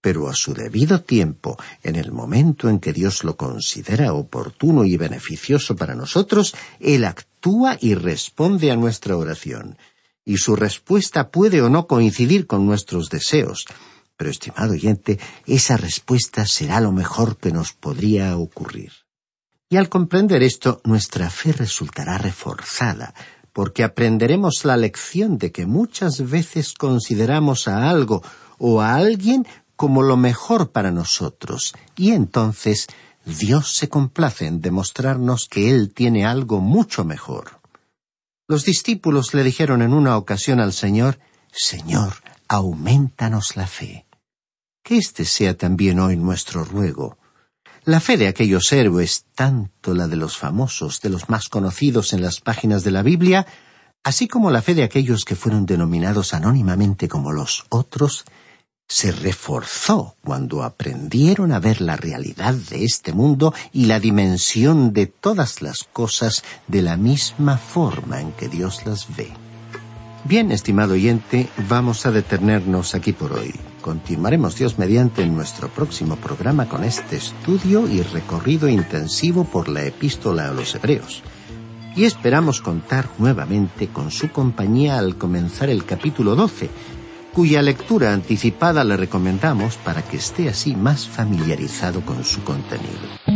pero 0.00 0.28
a 0.28 0.34
su 0.34 0.54
debido 0.54 1.00
tiempo, 1.00 1.58
en 1.82 1.96
el 1.96 2.12
momento 2.12 2.68
en 2.68 2.78
que 2.78 2.92
Dios 2.92 3.24
lo 3.24 3.36
considera 3.36 4.12
oportuno 4.12 4.84
y 4.84 4.96
beneficioso 4.96 5.74
para 5.74 5.96
nosotros, 5.96 6.54
Él 6.78 7.04
actúa 7.04 7.35
y 7.80 7.94
responde 7.94 8.72
a 8.72 8.76
nuestra 8.76 9.16
oración. 9.16 9.78
Y 10.24 10.38
su 10.38 10.56
respuesta 10.56 11.30
puede 11.30 11.62
o 11.62 11.68
no 11.68 11.86
coincidir 11.86 12.46
con 12.46 12.66
nuestros 12.66 13.08
deseos. 13.08 13.66
Pero, 14.16 14.30
estimado 14.30 14.72
oyente, 14.72 15.20
esa 15.46 15.76
respuesta 15.76 16.46
será 16.46 16.80
lo 16.80 16.90
mejor 16.90 17.36
que 17.36 17.52
nos 17.52 17.72
podría 17.72 18.36
ocurrir. 18.36 18.92
Y 19.68 19.76
al 19.76 19.88
comprender 19.88 20.42
esto, 20.42 20.80
nuestra 20.84 21.30
fe 21.30 21.52
resultará 21.52 22.18
reforzada, 22.18 23.14
porque 23.52 23.84
aprenderemos 23.84 24.64
la 24.64 24.76
lección 24.76 25.38
de 25.38 25.52
que 25.52 25.66
muchas 25.66 26.28
veces 26.28 26.74
consideramos 26.74 27.68
a 27.68 27.88
algo 27.88 28.22
o 28.58 28.80
a 28.80 28.96
alguien 28.96 29.46
como 29.76 30.02
lo 30.02 30.16
mejor 30.16 30.70
para 30.70 30.90
nosotros, 30.90 31.74
y 31.96 32.12
entonces 32.12 32.86
Dios 33.26 33.74
se 33.74 33.88
complace 33.88 34.46
en 34.46 34.60
demostrarnos 34.60 35.48
que 35.48 35.68
Él 35.68 35.92
tiene 35.92 36.24
algo 36.24 36.60
mucho 36.60 37.04
mejor. 37.04 37.60
Los 38.46 38.64
discípulos 38.64 39.34
le 39.34 39.42
dijeron 39.42 39.82
en 39.82 39.92
una 39.92 40.16
ocasión 40.16 40.60
al 40.60 40.72
Señor, 40.72 41.18
Señor, 41.50 42.22
aumentanos 42.46 43.56
la 43.56 43.66
fe. 43.66 44.06
Que 44.84 44.98
este 44.98 45.24
sea 45.24 45.56
también 45.56 45.98
hoy 45.98 46.16
nuestro 46.16 46.62
ruego. 46.62 47.18
La 47.84 47.98
fe 47.98 48.16
de 48.16 48.28
aquellos 48.28 48.70
héroes, 48.70 49.26
tanto 49.34 49.92
la 49.92 50.06
de 50.06 50.14
los 50.14 50.36
famosos, 50.36 51.00
de 51.00 51.10
los 51.10 51.28
más 51.28 51.48
conocidos 51.48 52.12
en 52.12 52.22
las 52.22 52.40
páginas 52.40 52.84
de 52.84 52.92
la 52.92 53.02
Biblia, 53.02 53.44
así 54.04 54.28
como 54.28 54.52
la 54.52 54.62
fe 54.62 54.76
de 54.76 54.84
aquellos 54.84 55.24
que 55.24 55.34
fueron 55.34 55.66
denominados 55.66 56.32
anónimamente 56.32 57.08
como 57.08 57.32
los 57.32 57.66
otros, 57.70 58.24
se 58.88 59.10
reforzó 59.10 60.14
cuando 60.22 60.62
aprendieron 60.62 61.52
a 61.52 61.58
ver 61.58 61.80
la 61.80 61.96
realidad 61.96 62.54
de 62.54 62.84
este 62.84 63.12
mundo 63.12 63.52
y 63.72 63.86
la 63.86 63.98
dimensión 63.98 64.92
de 64.92 65.06
todas 65.06 65.60
las 65.60 65.84
cosas 65.84 66.44
de 66.68 66.82
la 66.82 66.96
misma 66.96 67.58
forma 67.58 68.20
en 68.20 68.32
que 68.32 68.48
Dios 68.48 68.86
las 68.86 69.16
ve. 69.16 69.32
Bien, 70.24 70.50
estimado 70.50 70.94
oyente, 70.94 71.48
vamos 71.68 72.04
a 72.06 72.10
detenernos 72.10 72.94
aquí 72.94 73.12
por 73.12 73.32
hoy. 73.32 73.54
Continuaremos 73.80 74.56
Dios 74.56 74.78
mediante 74.78 75.22
en 75.22 75.36
nuestro 75.36 75.68
próximo 75.68 76.16
programa 76.16 76.68
con 76.68 76.82
este 76.82 77.16
estudio 77.16 77.88
y 77.88 78.02
recorrido 78.02 78.68
intensivo 78.68 79.44
por 79.44 79.68
la 79.68 79.84
epístola 79.84 80.48
a 80.48 80.52
los 80.52 80.74
Hebreos. 80.74 81.22
Y 81.94 82.04
esperamos 82.04 82.60
contar 82.60 83.08
nuevamente 83.18 83.88
con 83.88 84.10
su 84.10 84.30
compañía 84.30 84.98
al 84.98 85.16
comenzar 85.16 85.70
el 85.70 85.84
capítulo 85.84 86.34
12, 86.34 86.68
cuya 87.36 87.60
lectura 87.60 88.14
anticipada 88.14 88.82
le 88.82 88.96
recomendamos 88.96 89.76
para 89.76 90.00
que 90.00 90.16
esté 90.16 90.48
así 90.48 90.74
más 90.74 91.06
familiarizado 91.06 92.00
con 92.00 92.24
su 92.24 92.42
contenido. 92.42 93.35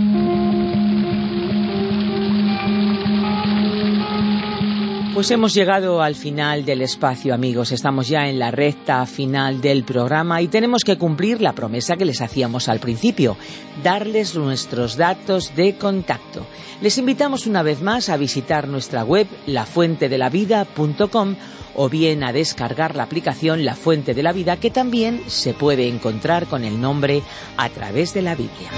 Pues 5.20 5.32
hemos 5.32 5.52
llegado 5.52 6.00
al 6.00 6.14
final 6.14 6.64
del 6.64 6.80
espacio, 6.80 7.34
amigos. 7.34 7.72
Estamos 7.72 8.08
ya 8.08 8.26
en 8.30 8.38
la 8.38 8.50
recta 8.50 9.04
final 9.04 9.60
del 9.60 9.84
programa 9.84 10.40
y 10.40 10.48
tenemos 10.48 10.82
que 10.82 10.96
cumplir 10.96 11.42
la 11.42 11.52
promesa 11.52 11.98
que 11.98 12.06
les 12.06 12.22
hacíamos 12.22 12.70
al 12.70 12.80
principio, 12.80 13.36
darles 13.84 14.34
nuestros 14.34 14.96
datos 14.96 15.54
de 15.54 15.76
contacto. 15.76 16.46
Les 16.80 16.96
invitamos 16.96 17.46
una 17.46 17.62
vez 17.62 17.82
más 17.82 18.08
a 18.08 18.16
visitar 18.16 18.66
nuestra 18.66 19.04
web 19.04 19.26
lafuentedelavida.com 19.44 21.36
o 21.74 21.88
bien 21.90 22.24
a 22.24 22.32
descargar 22.32 22.96
la 22.96 23.02
aplicación 23.02 23.66
La 23.66 23.74
Fuente 23.74 24.14
de 24.14 24.22
la 24.22 24.32
Vida 24.32 24.56
que 24.56 24.70
también 24.70 25.20
se 25.26 25.52
puede 25.52 25.86
encontrar 25.86 26.46
con 26.46 26.64
el 26.64 26.80
nombre 26.80 27.22
a 27.58 27.68
través 27.68 28.14
de 28.14 28.22
la 28.22 28.34
Biblia. 28.34 28.70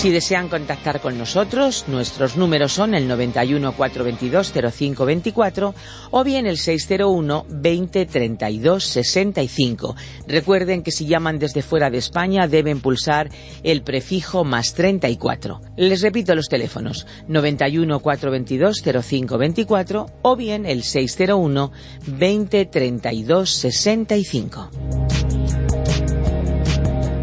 Si 0.00 0.10
desean 0.10 0.48
contactar 0.48 1.02
con 1.02 1.18
nosotros, 1.18 1.84
nuestros 1.86 2.38
números 2.38 2.72
son 2.72 2.94
el 2.94 3.06
91 3.06 3.72
422 3.72 4.50
0524 4.50 5.74
o 6.10 6.24
bien 6.24 6.46
el 6.46 6.56
601 6.56 7.44
20 7.46 8.06
32 8.06 8.82
65. 8.82 9.96
Recuerden 10.26 10.82
que 10.82 10.90
si 10.90 11.04
llaman 11.04 11.38
desde 11.38 11.60
fuera 11.60 11.90
de 11.90 11.98
España 11.98 12.48
deben 12.48 12.80
pulsar 12.80 13.28
el 13.62 13.82
prefijo 13.82 14.42
más 14.42 14.72
34. 14.72 15.60
Les 15.76 16.00
repito 16.00 16.34
los 16.34 16.46
teléfonos 16.46 17.06
91 17.28 18.00
422 18.00 18.82
0524 18.82 20.06
o 20.22 20.34
bien 20.34 20.64
el 20.64 20.82
601 20.82 21.72
20 22.06 22.64
32 22.64 23.50
65. 23.50 24.70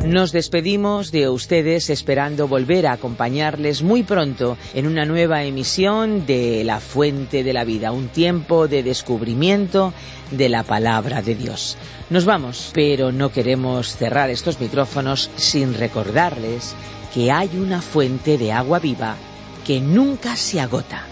Nos 0.07 0.31
despedimos 0.31 1.11
de 1.11 1.27
ustedes 1.27 1.89
esperando 1.89 2.47
volver 2.47 2.87
a 2.87 2.93
acompañarles 2.93 3.83
muy 3.83 4.03
pronto 4.03 4.57
en 4.73 4.87
una 4.87 5.03
nueva 5.03 5.43
emisión 5.43 6.25
de 6.25 6.63
La 6.63 6.79
Fuente 6.79 7.43
de 7.43 7.51
la 7.51 7.65
Vida, 7.65 7.91
un 7.91 8.07
tiempo 8.07 8.69
de 8.69 8.83
descubrimiento 8.83 9.93
de 10.31 10.47
la 10.47 10.63
palabra 10.63 11.21
de 11.21 11.35
Dios. 11.35 11.77
Nos 12.09 12.23
vamos, 12.23 12.71
pero 12.73 13.11
no 13.11 13.33
queremos 13.33 13.97
cerrar 13.97 14.29
estos 14.29 14.61
micrófonos 14.61 15.29
sin 15.35 15.73
recordarles 15.73 16.73
que 17.13 17.29
hay 17.29 17.49
una 17.57 17.81
fuente 17.81 18.37
de 18.37 18.53
agua 18.53 18.79
viva 18.79 19.17
que 19.65 19.81
nunca 19.81 20.37
se 20.37 20.61
agota. 20.61 21.03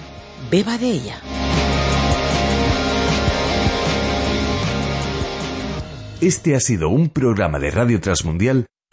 Beba 0.50 0.78
de 0.78 0.90
ella. 0.90 1.18
Este 6.22 6.56
ha 6.56 6.62
sido 6.62 6.88
un 6.88 7.10
programa 7.10 7.60
de 7.60 7.72
Radio 7.72 8.00
Transmundial 8.00 8.68